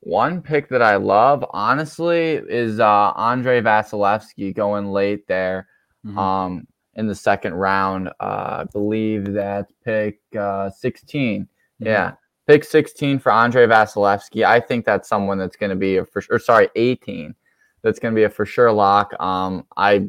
[0.00, 5.68] one pick that I love, honestly, is uh Andrei Vasilevskiy going late there.
[6.06, 6.18] Mm-hmm.
[6.18, 6.66] Um,
[6.98, 8.08] in the second round.
[8.20, 11.42] Uh, I believe that's pick uh, 16.
[11.42, 11.86] Mm-hmm.
[11.86, 12.12] Yeah,
[12.46, 14.44] pick 16 for Andre Vasilevskiy.
[14.44, 16.38] I think that's someone that's going to be a for sure.
[16.38, 17.34] Sorry, 18.
[17.82, 19.12] That's going to be a for sure lock.
[19.20, 20.08] Um, I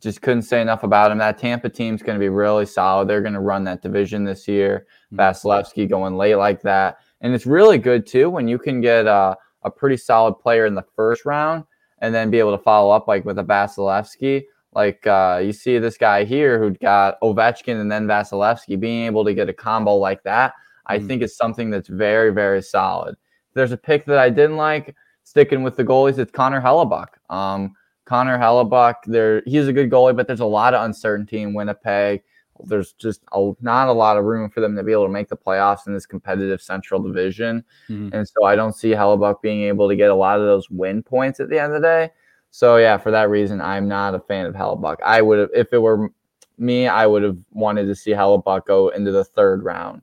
[0.00, 1.18] just couldn't say enough about him.
[1.18, 3.08] That Tampa team's going to be really solid.
[3.08, 4.86] They're going to run that division this year.
[5.12, 5.86] Mm-hmm.
[5.86, 9.70] Going late like that, and it's really good too when you can get a, a
[9.70, 11.64] pretty solid player in the first round
[11.98, 14.44] and then be able to follow up like with a Vasilevskiy
[14.74, 19.24] like uh, you see this guy here who got Ovechkin and then Vasilevskiy being able
[19.24, 20.54] to get a combo like that,
[20.86, 21.06] I mm.
[21.06, 23.16] think is something that's very, very solid.
[23.54, 27.08] there's a pick that I didn't like, sticking with the goalies, it's Connor Hellebuyck.
[27.30, 31.54] Um, Connor Hellebuyck, there he's a good goalie, but there's a lot of uncertainty in
[31.54, 32.22] Winnipeg.
[32.64, 35.28] There's just a, not a lot of room for them to be able to make
[35.28, 39.62] the playoffs in this competitive Central Division, mm and so I don't see Hellebuyck being
[39.62, 42.10] able to get a lot of those win points at the end of the day.
[42.50, 44.98] So yeah, for that reason, I'm not a fan of Hellebuyck.
[45.02, 46.12] I would have, if it were
[46.58, 50.02] me, I would have wanted to see Hellebuyck go into the third round,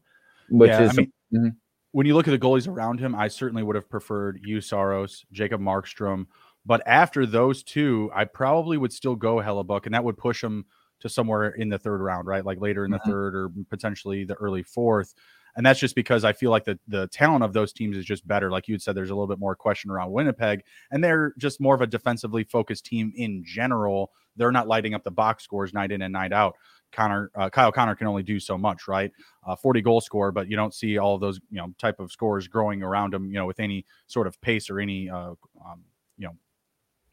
[0.50, 0.90] which yeah, is.
[0.92, 1.50] I mean, mm-hmm.
[1.92, 5.26] When you look at the goalies around him, I certainly would have preferred Juuse Saros,
[5.32, 6.28] Jacob Markstrom.
[6.66, 10.66] But after those two, I probably would still go Hellebuyck, and that would push him
[11.00, 12.46] to somewhere in the third round, right?
[12.46, 13.10] Like later in the mm-hmm.
[13.10, 15.14] third or potentially the early fourth.
[15.56, 18.28] And that's just because I feel like the the talent of those teams is just
[18.28, 18.52] better.
[18.52, 20.62] Like you had said, there's a little bit more question around Winnipeg,
[20.92, 24.12] and they're just more of a defensively focused team in general.
[24.36, 26.56] They're not lighting up the box scores night in and night out.
[26.92, 29.12] Connor uh, Kyle Connor can only do so much, right?
[29.46, 32.12] Uh, 40 goal score, but you don't see all of those you know type of
[32.12, 35.32] scores growing around him, you know, with any sort of pace or any uh,
[35.66, 35.84] um,
[36.18, 36.36] you know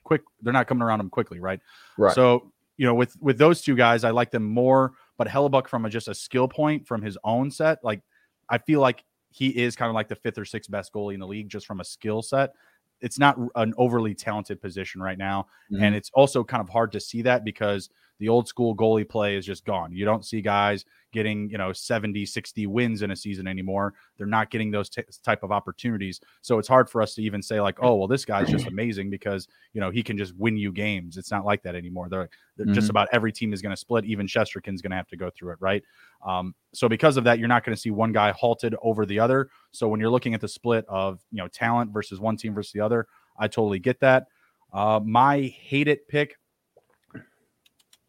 [0.05, 0.23] quick.
[0.43, 1.61] They're not coming around him quickly, right?
[1.99, 2.15] Right.
[2.15, 4.93] So you know, with with those two guys, I like them more.
[5.19, 8.03] But Hellebuyck from a, just a skill point from his own set, like
[8.51, 11.21] I feel like he is kind of like the fifth or sixth best goalie in
[11.21, 12.53] the league just from a skill set.
[13.01, 15.49] It's not an overly talented position right now.
[15.71, 15.85] Mm-hmm.
[15.85, 19.37] And it's also kind of hard to see that because the old school goalie play
[19.37, 19.93] is just gone.
[19.93, 23.95] You don't see guys getting, you know, 70, 60 wins in a season anymore.
[24.17, 26.21] They're not getting those t- type of opportunities.
[26.43, 29.11] So it's hard for us to even say like, oh, well, this guy's just amazing
[29.11, 31.17] because, you know, he can just win you games.
[31.17, 32.09] It's not like that anymore.
[32.09, 32.75] They're, they're mm-hmm.
[32.75, 34.05] just about every team is going to split.
[34.05, 35.83] Even Shesterkin's going to have to go through it, right?
[36.27, 39.19] Um, so because of that, you're not going to see one guy halted over the
[39.19, 39.49] other.
[39.73, 42.73] So when you're looking at the split of, you know, talent versus one team versus
[42.73, 43.07] the other,
[43.39, 44.27] I totally get that.
[44.73, 46.37] Uh, my hate it pick.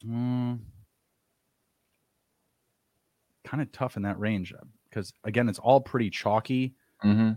[0.08, 0.60] Mm,
[3.44, 4.54] kind of tough in that range
[4.90, 6.76] because uh, again, it's all pretty chalky.
[7.04, 7.32] Mm-hmm.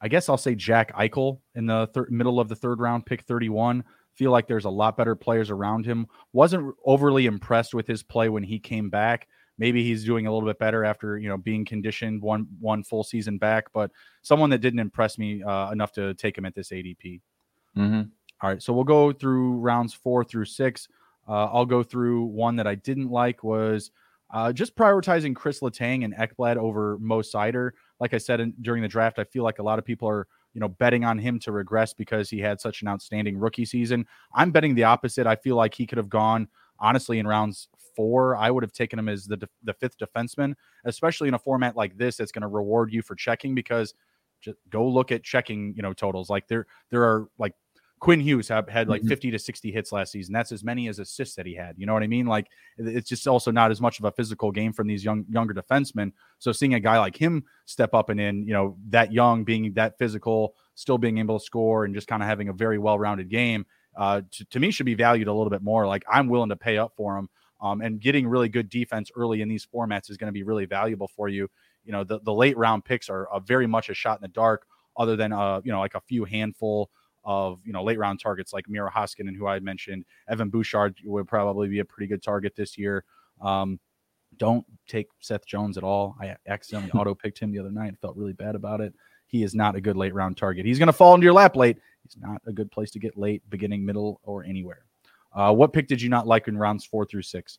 [0.00, 3.22] I guess I'll say Jack Eichel in the thir- middle of the third round, pick
[3.22, 3.84] 31.
[4.14, 6.06] Feel like there's a lot better players around him.
[6.32, 9.28] Wasn't overly impressed with his play when he came back.
[9.56, 13.04] Maybe he's doing a little bit better after you know being conditioned one one full
[13.04, 13.90] season back, but
[14.22, 17.20] someone that didn't impress me uh, enough to take him at this ADP.
[17.76, 18.02] Mm-hmm.
[18.42, 20.88] All right, so we'll go through rounds four through six.
[21.28, 23.90] Uh, I'll go through one that I didn't like was
[24.32, 27.70] uh, just prioritizing Chris Letang and Ekblad over Mo Seider.
[28.00, 30.26] Like I said in, during the draft, I feel like a lot of people are
[30.54, 34.06] you know betting on him to regress because he had such an outstanding rookie season.
[34.34, 35.26] I'm betting the opposite.
[35.26, 36.48] I feel like he could have gone
[36.78, 38.36] honestly in rounds four.
[38.36, 40.54] I would have taken him as the the fifth defenseman,
[40.84, 43.94] especially in a format like this that's going to reward you for checking because
[44.40, 46.28] Just go look at checking, you know, totals.
[46.28, 47.54] Like there there are like
[48.04, 49.08] Quinn Hughes have, had like mm-hmm.
[49.08, 50.34] 50 to 60 hits last season.
[50.34, 51.76] That's as many as assists that he had.
[51.78, 52.26] You know what I mean?
[52.26, 55.54] Like it's just also not as much of a physical game from these young younger
[55.54, 56.12] defensemen.
[56.38, 59.72] So seeing a guy like him step up and in, you know, that young, being
[59.72, 63.30] that physical, still being able to score and just kind of having a very well-rounded
[63.30, 63.64] game,
[63.96, 65.86] uh, to, to me should be valued a little bit more.
[65.86, 67.30] Like I'm willing to pay up for him.
[67.62, 70.66] Um, and getting really good defense early in these formats is going to be really
[70.66, 71.48] valuable for you.
[71.86, 74.28] You know, the, the late round picks are, are very much a shot in the
[74.28, 74.66] dark,
[74.98, 76.90] other than uh, you know, like a few handful
[77.24, 80.04] of you know late round targets like Miro Heiskanen, who I mentioned.
[80.28, 83.04] Evan Bouchard would probably be a pretty good target this year.
[83.40, 83.78] Um,
[84.36, 86.16] don't take Seth Jones at all.
[86.20, 87.94] I accidentally auto picked him the other night.
[88.00, 88.94] Felt really bad about it.
[89.26, 90.66] He is not a good late round target.
[90.66, 91.78] He's going to fall into your lap late.
[92.02, 94.84] He's not a good place to get late, beginning, middle, or anywhere.
[95.32, 97.58] Uh, what pick did you not like in rounds four through six?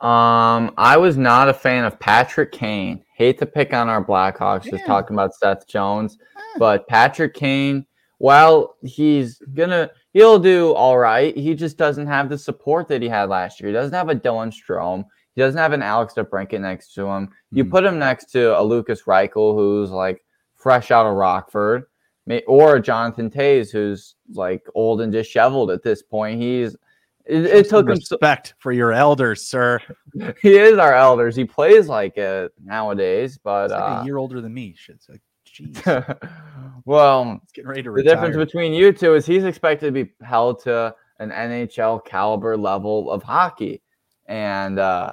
[0.00, 3.04] Um, I was not a fan of Patrick Kane.
[3.16, 4.72] Hate to pick on our Blackhawks, yeah.
[4.72, 6.18] just talking about Seth Jones,
[6.56, 7.84] but Patrick Kane
[8.18, 13.08] while he's gonna he'll do all right, he just doesn't have the support that he
[13.08, 13.68] had last year.
[13.68, 15.04] He doesn't have a Dylan Strome.
[15.34, 17.30] He doesn't have an Alex DeBrincat next to him.
[17.52, 20.24] You mm put him next to a Lukas Reichel who's like
[20.56, 21.84] fresh out of Rockford,
[22.46, 26.40] or a Jonathan Toews who's like old and disheveled at this point.
[26.40, 26.76] He's
[27.24, 29.80] it, it took respect him so- for your elders, sir.
[30.42, 31.36] he is our elders.
[31.36, 34.74] He plays like it nowadays, but like uh, a year older than me.
[34.76, 35.22] Shit's like
[36.84, 40.62] well, getting ready to the difference between you two is he's expected to be held
[40.64, 43.82] to an NHL caliber level of hockey,
[44.26, 45.12] and uh,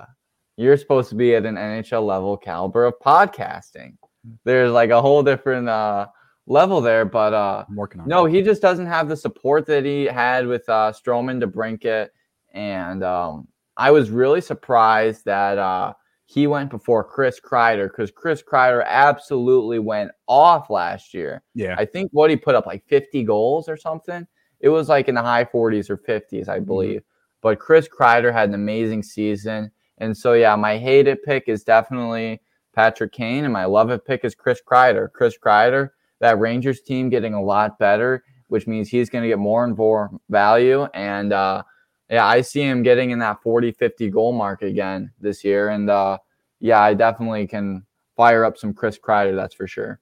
[0.57, 3.97] you're supposed to be at an NHL level caliber of podcasting.
[4.43, 6.07] There's like a whole different uh,
[6.47, 9.85] level there, but uh, I'm working on no, he just doesn't have the support that
[9.85, 12.09] he had with uh, Stroman DeBrincat,
[12.53, 15.57] and um, I was really surprised that.
[15.57, 15.93] Uh,
[16.25, 21.43] he went before Chris Kreider because Chris Kreider absolutely went off last year.
[21.53, 21.75] Yeah.
[21.77, 24.25] I think what he put up like 50 goals or something.
[24.59, 26.65] It was like in the high 40s or 50s, I mm-hmm.
[26.65, 27.01] believe.
[27.01, 27.39] Mm-hmm.
[27.41, 29.71] But Chris Kreider had an amazing season.
[29.99, 32.41] And so, yeah, my hated pick is definitely
[32.73, 35.11] Patrick Kane, and my love it pick is Chris Kreider.
[35.13, 39.37] Chris Kreider, that Rangers team getting a lot better, which means he's going to get
[39.37, 40.85] more and more value.
[40.95, 41.63] And, uh,
[42.09, 45.69] yeah, I see him getting in that 40, 50 goal mark again this year.
[45.69, 46.19] And uh,
[46.59, 47.85] yeah, I definitely can
[48.15, 49.99] fire up some Chris Kreider, that's for sure.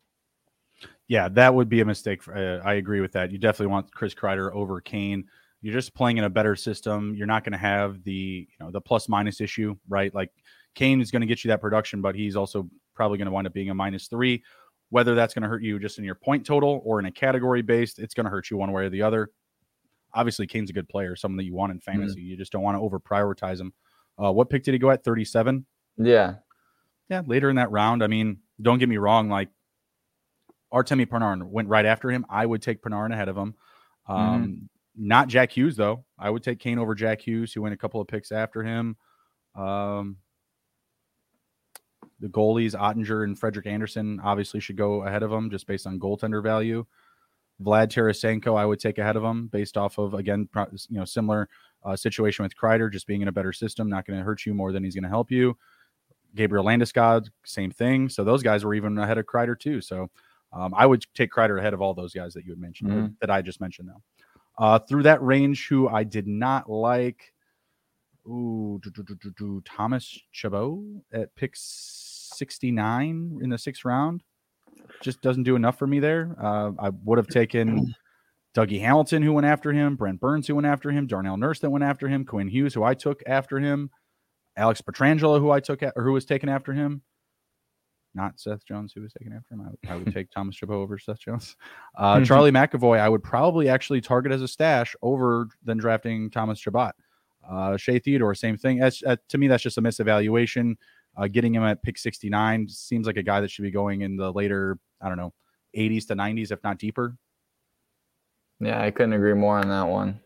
[1.07, 2.23] Yeah, that would be a mistake.
[2.23, 3.31] For, uh, I agree with that.
[3.31, 5.25] You definitely want Chris Kreider over Kane.
[5.61, 7.13] You're just playing in a better system.
[7.15, 10.13] You're not going to have the you know the plus minus issue, right?
[10.13, 10.31] Like
[10.75, 13.47] Kane is going to get you that production, but he's also probably going to wind
[13.47, 14.43] up being a minus three.
[14.89, 17.61] Whether that's going to hurt you just in your point total or in a category
[17.61, 19.29] based, it's going to hurt you one way or the other
[20.13, 21.91] obviously Kane's a good player, someone that you want in mm-hmm.
[21.91, 22.21] fantasy.
[22.21, 22.29] Mm-hmm.
[22.29, 23.73] You just don't want to over prioritize him.
[24.21, 25.03] Uh, what pick did he go at?
[25.03, 25.65] 37?
[25.97, 26.35] Yeah.
[27.09, 27.21] Yeah.
[27.25, 28.03] Later in that round.
[28.03, 29.29] I mean, don't get me wrong.
[29.29, 29.49] Like
[30.73, 32.25] Artemi Panarin went right after him.
[32.29, 33.55] I would take Panarin ahead of him.
[34.07, 34.53] Um, mm-hmm.
[34.95, 36.05] Not Jack Hughes, though.
[36.19, 38.95] I would take Kane over Jack Hughes, who went a couple of picks after him.
[39.55, 40.17] Um,
[42.19, 45.99] the goalies, Oettinger and Frederik Andersen, obviously should go ahead of him just based on
[45.99, 46.85] goaltender value.
[47.61, 50.49] Vlad Tarasenko, I would take ahead of him based off of again,
[50.89, 51.49] you know, similar
[51.83, 54.53] uh, situation with Kreider, just being in a better system, not going to hurt you
[54.53, 55.57] more than he's going to help you.
[56.35, 58.09] Gabriel Landeskog, same thing.
[58.09, 59.81] So those guys were even ahead of Kreider too.
[59.81, 60.09] So
[60.51, 63.07] um, I would take Kreider ahead of all those guys that you had mentioned mm-hmm.
[63.21, 64.01] that I just mentioned now.
[64.57, 67.33] Uh, through that range, who I did not like,
[68.27, 70.79] ooh, do, do, do, Thomas Chabot
[71.11, 74.23] at pick 69 in the sixth round
[75.01, 76.35] just doesn't do enough for me there.
[76.41, 77.93] Uh, I would have taken
[78.55, 81.69] Dougie Hamilton, who went after him, Brent Burns, who went after him, Darnell Nurse, that
[81.69, 83.89] went after him, Quinn Hughes, who I took after him,
[84.55, 87.01] Alex Pietrangelo, who I took at, or who was taken after him.
[88.15, 89.61] Not Seth Jones, who was taken after him.
[89.61, 91.55] I would, I would take Thomas Chabot over Seth Jones.
[91.97, 96.59] Uh, Charlie McAvoy, I would probably actually target as a stash over than drafting Thomas
[96.59, 96.93] Chabot.
[97.49, 98.83] Uh, Shea Theodore, same thing.
[98.83, 98.91] Uh,
[99.29, 100.75] to me, that's just a misevaluation.
[101.15, 104.17] Uh, getting him at pick 69 seems like a guy that should be going in
[104.17, 105.33] the later, I don't know,
[105.77, 107.15] 80s to 90s, if not deeper.
[108.59, 110.19] Yeah, I couldn't agree more on that one.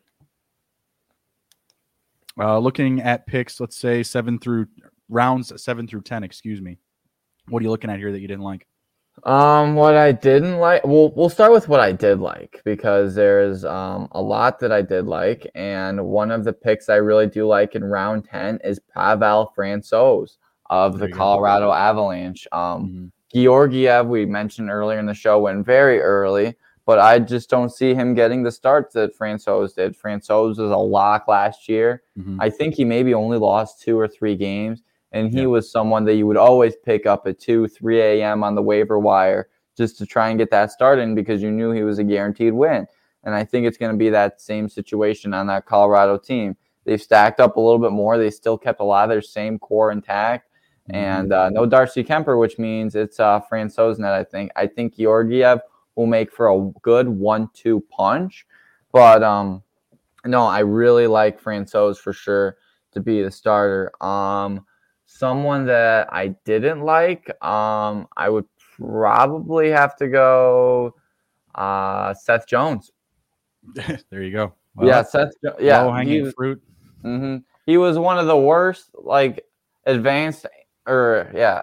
[2.39, 4.67] Uh, looking at picks, let's say seven through
[5.09, 6.77] rounds seven through 10, excuse me.
[7.49, 8.67] What are you looking at here that you didn't like?
[9.23, 13.65] Um, what I didn't like, well, we'll start with what I did like because there's
[13.65, 17.47] um, a lot that I did like, and one of the picks I really do
[17.47, 20.37] like in round ten is Pavel Francouz
[20.69, 22.47] of the Colorado Avalanche.
[22.51, 23.07] Um, mm-hmm.
[23.33, 26.55] Georgiev, we mentioned earlier in the show, went very early,
[26.85, 29.97] but I just don't see him getting the starts that Francouz did.
[29.97, 32.03] Francouz was a lock last year.
[32.17, 32.41] Mm-hmm.
[32.41, 35.47] I think he maybe only lost two or three games, and he yeah.
[35.47, 38.43] was someone that you would always pick up at 2, 3 a.m.
[38.43, 41.71] on the waiver wire just to try and get that start in because you knew
[41.71, 42.87] he was a guaranteed win.
[43.23, 46.55] And I think it's going to be that same situation on that Colorado team.
[46.85, 48.17] They've stacked up a little bit more.
[48.17, 50.46] They still kept a lot of their same core intact.
[50.89, 50.95] Mm-hmm.
[50.95, 54.51] And uh, no Darcy Kuemper, which means it's uh, Francouz net, I think.
[54.55, 55.59] I think Georgiev
[55.95, 58.45] will make for a good one two punch.
[58.91, 59.63] But um,
[60.25, 62.57] no, I really like Francouz for sure
[62.91, 63.91] to be the starter.
[64.03, 64.65] Um,
[65.05, 68.45] someone that I didn't like, um, I would
[68.77, 70.95] probably have to go
[71.55, 72.91] uh, Seth Jones.
[74.09, 74.53] there you go.
[74.75, 75.31] Well, yeah, Seth.
[75.59, 76.61] Yeah, low hanging fruit.
[77.03, 77.37] Mm-hmm.
[77.65, 79.45] He was one of the worst, like
[79.85, 80.45] advanced
[80.87, 81.61] or yeah,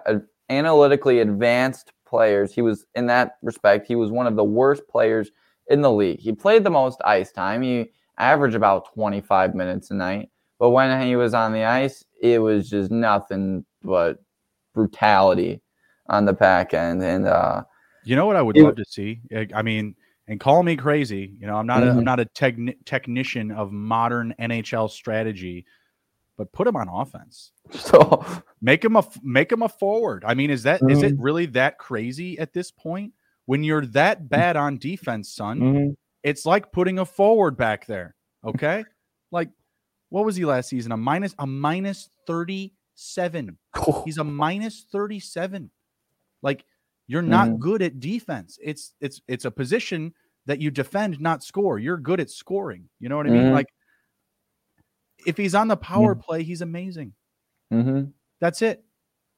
[0.51, 2.53] analytically advanced players.
[2.53, 3.87] He was in that respect.
[3.87, 5.31] He was one of the worst players
[5.69, 6.21] in the league.
[6.21, 7.63] He played the most ice time.
[7.63, 10.31] He averaged about 25 minutes a night.
[10.59, 14.23] But when he was on the ice, it was just nothing but
[14.73, 15.61] brutality
[16.09, 17.03] on the back end.
[17.03, 17.65] And uh,
[18.05, 19.21] you know what I would it, love to see?
[19.55, 19.97] I mean,
[20.29, 21.35] and call me crazy.
[21.39, 21.89] You know, I'm not mm-hmm.
[21.89, 22.05] a, I'm mm-hmm.
[22.05, 25.67] not a techni- technician of modern NHL strategy,
[26.37, 27.53] but put him on offense.
[27.73, 28.25] So
[28.61, 30.25] make him a make him a forward.
[30.27, 30.91] I mean, is that mm-hmm.
[30.91, 33.13] is it really that crazy at this point?
[33.47, 34.29] When you're that mm.
[34.29, 35.91] bad on defense, son, mm-hmm.
[36.23, 38.15] it's like putting a forward back there.
[38.45, 38.85] Okay,
[39.33, 39.51] like
[40.09, 40.93] what was he last season?
[40.93, 43.59] A minus a minus 37.
[44.05, 45.71] He's a minus 37.
[46.43, 46.65] Like
[47.07, 47.59] you're not mm-hmm.
[47.59, 48.59] good at defense.
[48.63, 50.15] It's it's it's a position
[50.47, 51.79] that you defend, not score.
[51.79, 52.89] You're good at scoring.
[53.01, 53.43] You know what I mean?
[53.43, 53.55] Mm-hmm.
[53.55, 53.74] Like
[55.27, 57.13] if he's on the power play, he's amazing.
[57.73, 58.11] Mm-hmm.
[58.41, 58.85] That's it.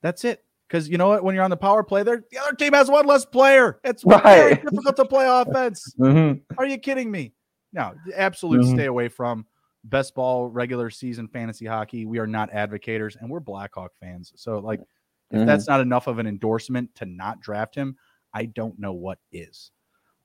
[0.02, 0.42] That's it.
[0.68, 1.22] Because you know what?
[1.22, 3.78] When you're on the power play, there the other team has one less player.
[3.84, 4.22] It's right.
[4.22, 5.94] very difficult to play offense.
[6.00, 6.40] Mm-hmm.
[6.58, 7.32] Are you kidding me?
[7.72, 8.74] No, absolute mm-hmm.
[8.74, 9.46] stay away from
[9.84, 12.06] best ball regular season fantasy hockey.
[12.06, 14.32] We are not advocators, and we're Blackhawk fans.
[14.36, 14.80] So, like,
[15.30, 15.46] if mm-hmm.
[15.46, 17.96] that's not enough of an endorsement to not draft him,
[18.32, 19.70] I don't know what is.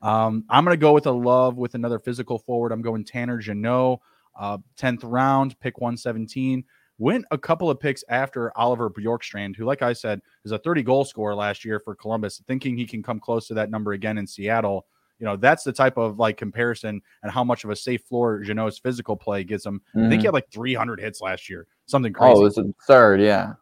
[0.01, 2.71] Um, I'm going to go with a love with another physical forward.
[2.71, 3.99] I'm going Tanner Jeannot,
[4.41, 6.65] uh, 10th round, pick 117
[7.01, 10.83] went a couple of picks after Oliver Bjorkstrand, who, like I said, is a 30
[10.83, 14.19] goal scorer last year for Columbus, thinking he can come close to that number again
[14.19, 14.85] in Seattle.
[15.17, 18.43] You know, that's the type of like comparison and how much of a safe floor
[18.43, 19.81] Jeannot's physical play gives him.
[19.95, 19.99] Mm-hmm.
[19.99, 20.25] I think he mm-hmm.
[20.27, 22.33] had like 300 hits last year, something crazy.
[22.35, 23.19] Oh, it was absurd.
[23.19, 23.53] Yeah.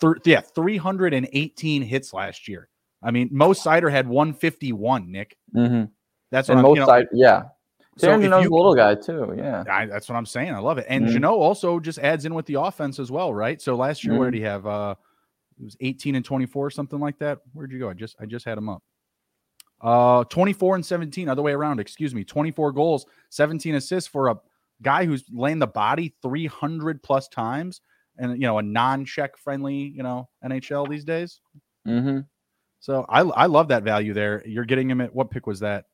[0.00, 2.68] Thir- yeah, 318 hits last year.
[3.02, 5.36] I mean, Mo Seider had 151, Nick.
[5.54, 5.84] Mm-hmm.
[6.30, 7.42] That's what and I'm, you know, yeah.
[7.96, 9.34] Sam so Jeannot's a little guy too.
[9.36, 10.52] Yeah, I, that's what I'm saying.
[10.52, 10.86] I love it.
[10.88, 11.12] And mm-hmm.
[11.12, 13.60] Jeannot also just adds in with the offense as well, right?
[13.62, 14.20] So last year, mm-hmm.
[14.20, 14.66] where did he have?
[14.66, 14.94] Uh,
[15.58, 17.38] it was 18 and 24, something like that.
[17.52, 17.88] Where'd you go?
[17.88, 18.82] I just I just had him up.
[19.80, 21.78] Uh, 24 and 17, other way around.
[21.78, 24.36] Excuse me, 24 goals, 17 assists for a
[24.82, 27.80] guy who's laying the body 300 plus times,
[28.18, 31.40] and you know a non-check friendly, you know NHL these days.
[31.86, 32.20] Mm-hmm.
[32.80, 34.42] So I I love that value there.
[34.46, 35.84] You're getting him at what pick was that?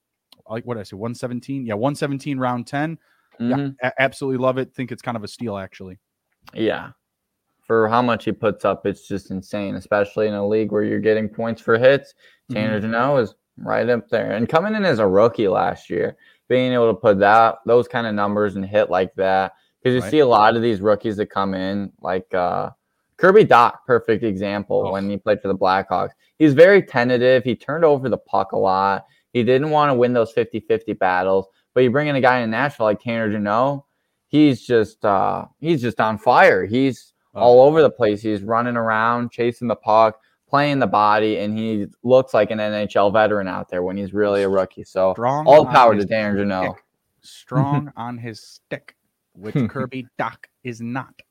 [0.49, 1.67] Like what did I say, 117?
[1.67, 2.99] Yeah, 117 round 10.
[3.41, 3.69] Mm-hmm.
[3.83, 4.75] Yeah, absolutely love it.
[4.75, 5.99] Think it's kind of a steal, actually.
[6.55, 6.91] Yeah.
[7.63, 11.01] For how much he puts up, it's just insane, especially in a league where you're
[11.01, 12.15] getting points for hits.
[12.51, 14.33] Tanner mm is right up there.
[14.33, 16.17] And coming in as a rookie last year,
[16.49, 19.53] being able to put that those kind of numbers and hit like that.
[19.81, 20.11] Because you right.
[20.11, 22.71] see a lot of these rookies that come in, like uh,
[23.17, 24.93] Kirby Dach, perfect example oh.
[24.93, 26.11] when he played for the Blackhawks.
[26.39, 27.45] He's very tentative.
[27.45, 29.07] He turned over the puck a lot.
[29.33, 31.47] He didn't want to win those 50 50 battles.
[31.75, 33.85] But you bring in a guy in Nashville like Tanner Jeannot,
[34.31, 36.65] he's just uh, he's just on fire.
[36.65, 37.41] He's oh.
[37.41, 38.23] all over the place.
[38.23, 43.13] He's running around, chasing the puck, playing the body, and he looks like an NHL
[43.13, 44.85] veteran out there when he's really a rookie.
[44.85, 46.77] So Strong all power to Tanner Jeannot.
[47.21, 48.97] Strong on his stick,
[49.35, 51.15] which Kirby Dach is not.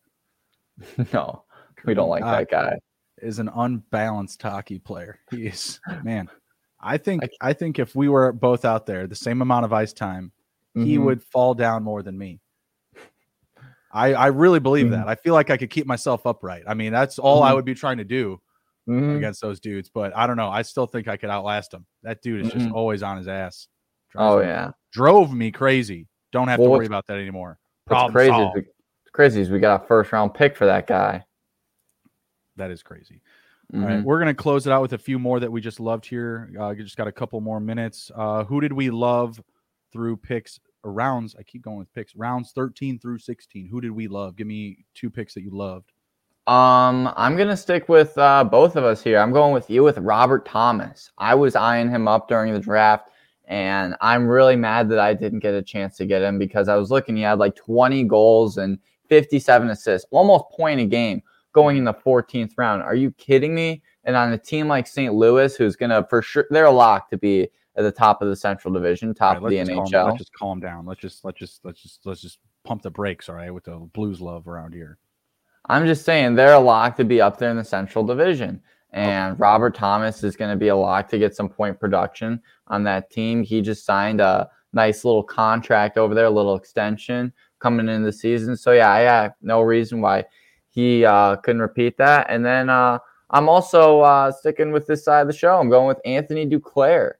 [1.14, 1.44] No,
[1.84, 2.80] we don't like that guy.
[3.22, 5.20] Is an unbalanced hockey player.
[5.30, 6.30] He is man.
[6.82, 9.74] I think I, I, think if we were both out there the same amount of
[9.74, 10.32] ice time,
[10.76, 10.88] mm-hmm.
[10.88, 12.40] he would fall down more than me.
[13.92, 14.96] I I really believe mm-hmm.
[14.96, 15.08] that.
[15.08, 16.64] I feel like I could keep myself upright.
[16.68, 17.52] I mean, that's all mm-hmm.
[17.52, 18.40] I would be trying to do
[18.88, 19.18] mm-hmm.
[19.18, 19.90] against those dudes.
[19.90, 20.50] But I don't know.
[20.50, 21.86] I still think I could outlast him.
[22.04, 22.76] That dude is just mm-hmm.
[22.76, 23.68] always on his ass.
[24.12, 26.08] Drives oh me, yeah, drove me crazy.
[26.32, 27.58] Don't have well, to worry about that anymore.
[27.88, 28.32] Problem crazy.
[28.34, 28.64] Is we,
[29.12, 31.26] crazy is we got a first round pick for that guy.
[32.56, 33.22] That is crazy.
[33.72, 33.84] Mm-hmm.
[33.84, 34.06] All right, mm-hmm.
[34.06, 36.52] we're gonna close it out with a few more that we just loved here.
[36.60, 38.10] Uh, just got a couple more minutes.
[38.16, 39.42] Uh, who did we love
[39.94, 41.36] through picks rounds?
[41.38, 43.68] I keep going with picks rounds thirteen through sixteen.
[43.68, 44.36] Who did we love?
[44.36, 45.92] Give me two picks that you loved.
[46.48, 49.20] Um, I'm gonna stick with uh, both of us here.
[49.20, 51.12] I'm going with you with Robert Thomas.
[51.20, 53.12] I was eyeing him up during the draft,
[53.46, 56.76] and I'm really mad that I didn't get a chance to get him because I
[56.76, 57.16] was looking.
[57.16, 61.22] He had like 20 goals and 57 assists, almost point a game
[61.54, 62.82] going in the 14th round.
[62.82, 63.82] Are you kidding me?
[64.04, 65.14] And on a team like St.
[65.14, 68.28] Louis, who's going to for sure, they're a lock to be at the top of
[68.28, 69.92] the Central Division, top right, of the NHL.
[69.92, 70.86] Calm, let's just calm down.
[70.86, 73.78] Let's just let's just let's just let's just pump the brakes, all right, with the
[73.94, 74.98] Blues love around here.
[75.68, 78.62] I'm just saying they're a lock to be up there in the Central Division.
[78.64, 78.98] Oh.
[78.98, 79.40] And okay.
[79.40, 83.12] Robert Thomas is going to be a lock to get some point production on that
[83.12, 83.44] team.
[83.44, 88.14] He just signed a nice little contract over there, a little extension coming into the
[88.14, 88.58] season.
[88.58, 90.26] So yeah, I have no reason why
[90.70, 92.28] he uh, couldn't repeat that.
[92.30, 93.00] And then uh,
[93.30, 95.58] I'm also uh, sticking with this side of the show.
[95.58, 97.14] I'm going with Anthony Duclair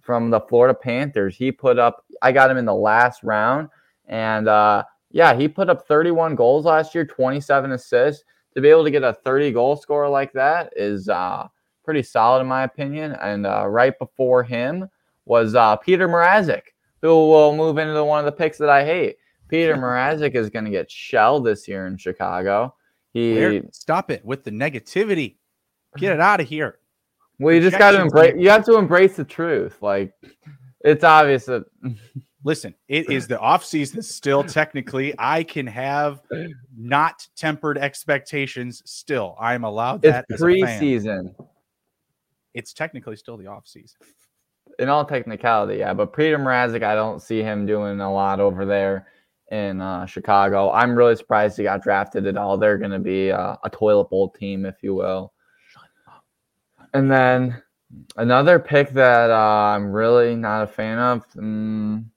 [0.00, 1.36] from the Florida Panthers.
[1.36, 3.68] He put up, I got him in the last round,
[4.06, 8.24] and uh, yeah, he put up 31 goals last year, 27 assists.
[8.54, 11.48] To be able to get a 30 goal score like that is uh,
[11.84, 13.12] pretty solid in my opinion.
[13.12, 14.90] And uh, right before him
[15.24, 16.62] was Peter Mrazek
[17.02, 19.16] who will move into one of the picks that I hate.
[19.48, 22.74] Peter Mrazek is going to get shelled this year in Chicago.
[23.12, 23.62] He Where?
[23.72, 25.36] stop it with the negativity.
[25.96, 26.78] Get it out of here.
[27.38, 28.34] Well, you just got to embrace.
[28.36, 29.82] You have to embrace the truth.
[29.82, 30.14] Like
[30.80, 31.64] it's obvious that.
[32.44, 34.42] Listen, it is the off season still.
[34.42, 36.22] Technically, I can have
[36.76, 38.82] not tempered expectations.
[38.84, 40.24] Still, I am allowed that.
[40.28, 41.36] It's preseason.
[42.52, 44.00] It's technically still the off season
[44.78, 45.94] in all technicality, yeah.
[45.94, 49.06] But Petr Mrazek, I don't see him doing a lot over there
[49.52, 50.70] in uh, Chicago.
[50.72, 52.56] I'm really surprised he got drafted at all.
[52.56, 55.32] They're going to be uh, a toilet bowl team, if you will.
[56.94, 57.62] And then
[58.16, 59.34] another pick that uh,
[59.74, 61.26] I'm really not a fan of.
[61.38, 62.10] Um,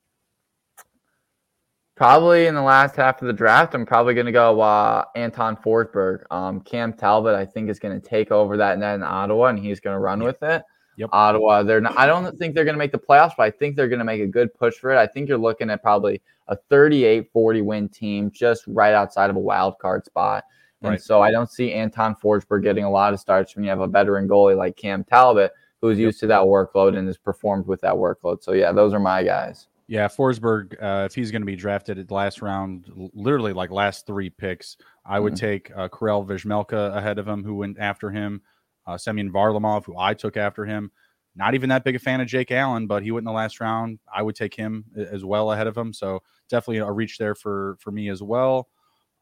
[1.96, 5.58] probably in the last half of the draft, I'm probably going to go uh, Anton
[5.58, 6.24] Forsberg.
[6.32, 9.60] Um, Cam Talbot, I think, is going to take over that net in Ottawa, and
[9.60, 10.64] he's going to run with it.
[10.98, 11.10] Yep.
[11.12, 11.64] Ottawa.
[11.64, 13.90] They're not, I don't think they're going to make the playoffs, but I think they're
[13.90, 14.98] going to make a good push for it.
[14.98, 19.40] I think you're looking at probably a 38-40 win team just right outside of a
[19.40, 20.46] wild card spot.
[20.82, 21.02] And right.
[21.02, 23.88] so I don't see Anton Forsberg getting a lot of starts when you have a
[23.88, 27.94] veteran goalie like Cam Talbot, who's used to that workload and has performed with that
[27.94, 28.44] workload.
[28.44, 29.68] So yeah, those are my guys.
[29.88, 34.08] Yeah, Forsberg, uh, if he's going to be drafted at last round, literally like last
[34.08, 35.46] three picks, I would mm-hmm.
[35.46, 38.42] take uh, Karel Vejmelka ahead of him, who went after him
[38.88, 40.92] uh, Semyon Varlamov, who I took after him.
[41.36, 43.60] Not even that big a fan of Jake Allen, but he went in the last
[43.60, 44.00] round.
[44.14, 45.92] I would take him as well ahead of him.
[45.92, 48.70] So definitely a reach there for for me as well.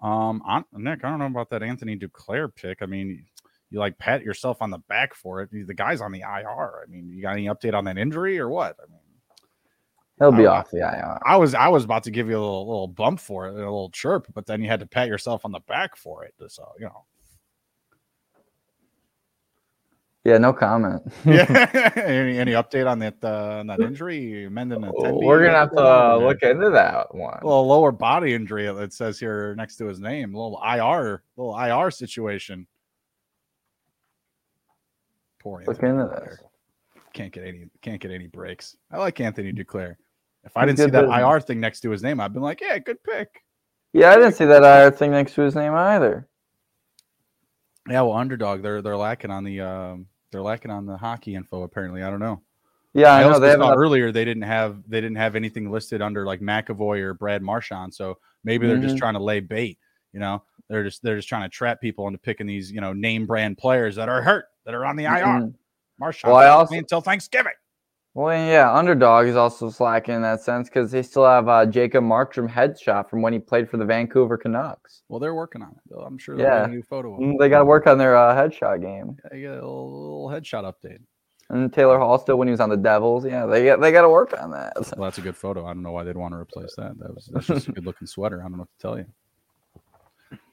[0.01, 0.43] Um,
[0.73, 2.81] Nick, I don't know about that Anthony Duclair pick.
[2.81, 3.25] I mean,
[3.71, 5.49] you like pat yourself on the back for it.
[5.51, 6.83] The guy's on the IR.
[6.83, 8.75] I mean, you got any update on that injury or what?
[8.79, 8.99] I mean,
[10.19, 11.19] he'll be I, off the IR.
[11.25, 13.55] I was I was about to give you a little, little bump for it, a
[13.55, 16.35] little chirp, but then you had to pat yourself on the back for it.
[16.49, 17.05] So you know,
[20.25, 21.01] Yeah, no comment.
[21.25, 24.47] yeah, any, any update on that uh, on that injury?
[24.49, 27.39] Mending a We're gonna have to uh, look into that one.
[27.41, 28.67] A little lower body injury.
[28.67, 30.33] It says here next to his name.
[30.33, 32.67] A little IR, little IR situation.
[35.41, 36.29] Poor Anthony look into Duclair.
[36.29, 36.39] this.
[37.11, 38.77] Can't get any can't get any breaks.
[38.91, 39.97] I like Anthony Duclair.
[40.45, 41.19] If I didn't see that business.
[41.19, 43.43] IR thing next to his name, I'd been like, yeah, good pick.
[43.91, 46.27] Yeah, I didn't see that IR thing next to his name either.
[47.89, 51.63] Yeah, well, underdog, they're they're lacking on the um, they're lacking on the hockey info.
[51.63, 52.41] Apparently, I don't know.
[52.93, 53.39] Yeah, I, I know.
[53.39, 57.13] They saw earlier they didn't have they didn't have anything listed under like McAvoy or
[57.13, 57.93] Brad Marchand.
[57.93, 58.87] So maybe they're mm-hmm.
[58.87, 59.79] just trying to lay bait.
[60.11, 62.93] You know, they're just they're just trying to trap people into picking these you know
[62.93, 65.09] name brand players that are hurt that are on the IR.
[65.09, 65.47] Mm-hmm.
[65.99, 67.53] Marchand well, also, until Thanksgiving.
[68.15, 72.03] Well, yeah, underdog is also slacking in that sense because they still have uh, Jacob
[72.03, 75.01] Markstrom headshot from when he played for the Vancouver Canucks.
[75.09, 75.95] Well, they're working on it.
[75.95, 76.39] I'm sure.
[76.39, 77.17] Yeah, a new photo.
[77.17, 79.17] Mm, they got to work on their uh, headshot game.
[79.23, 80.99] Yeah, they get a little, little, headshot update.
[81.49, 83.25] And Taylor Hall still when he was on the Devils.
[83.25, 84.73] Yeah, they get they got to work on that.
[84.75, 85.65] Well, that's a good photo.
[85.65, 86.97] I don't know why they'd want to replace that.
[86.99, 88.41] That was that's just a good looking sweater.
[88.41, 89.05] I don't know what to tell you.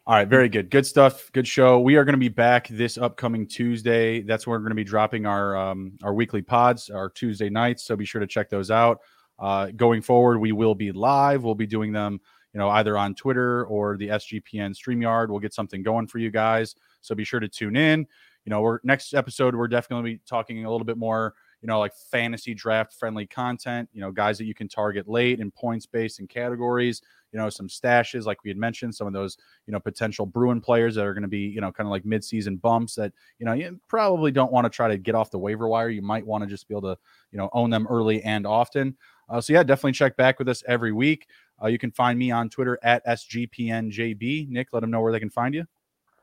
[0.07, 0.71] All right, very good.
[0.71, 1.31] Good stuff.
[1.33, 1.79] Good show.
[1.79, 4.23] We are going to be back this upcoming Tuesday.
[4.23, 7.85] That's when we're going to be dropping our um, our weekly pods, our Tuesday nights.
[7.85, 9.01] So be sure to check those out.
[9.39, 11.45] Uh, going forward, we will be live.
[11.45, 12.19] We'll be doing them,
[12.55, 15.29] you know, either on Twitter or the SGPN Streamyard.
[15.29, 16.75] We'll get something going for you guys.
[17.03, 18.01] So be sure to tune in.
[18.47, 19.55] You know, we're next episode.
[19.55, 23.89] We're definitely talking a little bit more, you know, like fantasy draft friendly content.
[23.93, 27.03] You know, guys that you can target late in points based and categories
[27.33, 29.37] you know, some stashes like we had mentioned, some of those,
[29.67, 32.05] you know, potential Bruin players that are going to be, you know, kind of like
[32.05, 35.39] midseason bumps that, you know, you probably don't want to try to get off the
[35.39, 35.89] waiver wire.
[35.89, 36.99] You might want to just be able to,
[37.31, 38.97] you know, own them early and often.
[39.29, 41.27] Uh, so yeah, definitely check back with us every week.
[41.63, 44.49] Uh, you can find me on Twitter at SGPNJB.
[44.49, 45.65] Nick, let them know where they can find you.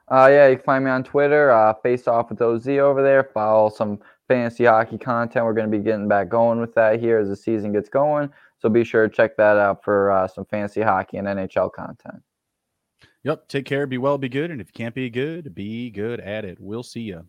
[0.09, 3.25] Uh, yeah, you can find me on Twitter, uh, Face Off with OZ over there.
[3.33, 5.45] Follow some fantasy hockey content.
[5.45, 8.29] We're going to be getting back going with that here as the season gets going.
[8.59, 12.21] So be sure to check that out for uh, some fancy hockey and NHL content.
[13.23, 13.47] Yep.
[13.47, 13.87] Take care.
[13.87, 14.17] Be well.
[14.17, 14.51] Be good.
[14.51, 16.59] And if you can't be good, be good at it.
[16.59, 17.25] We'll see you.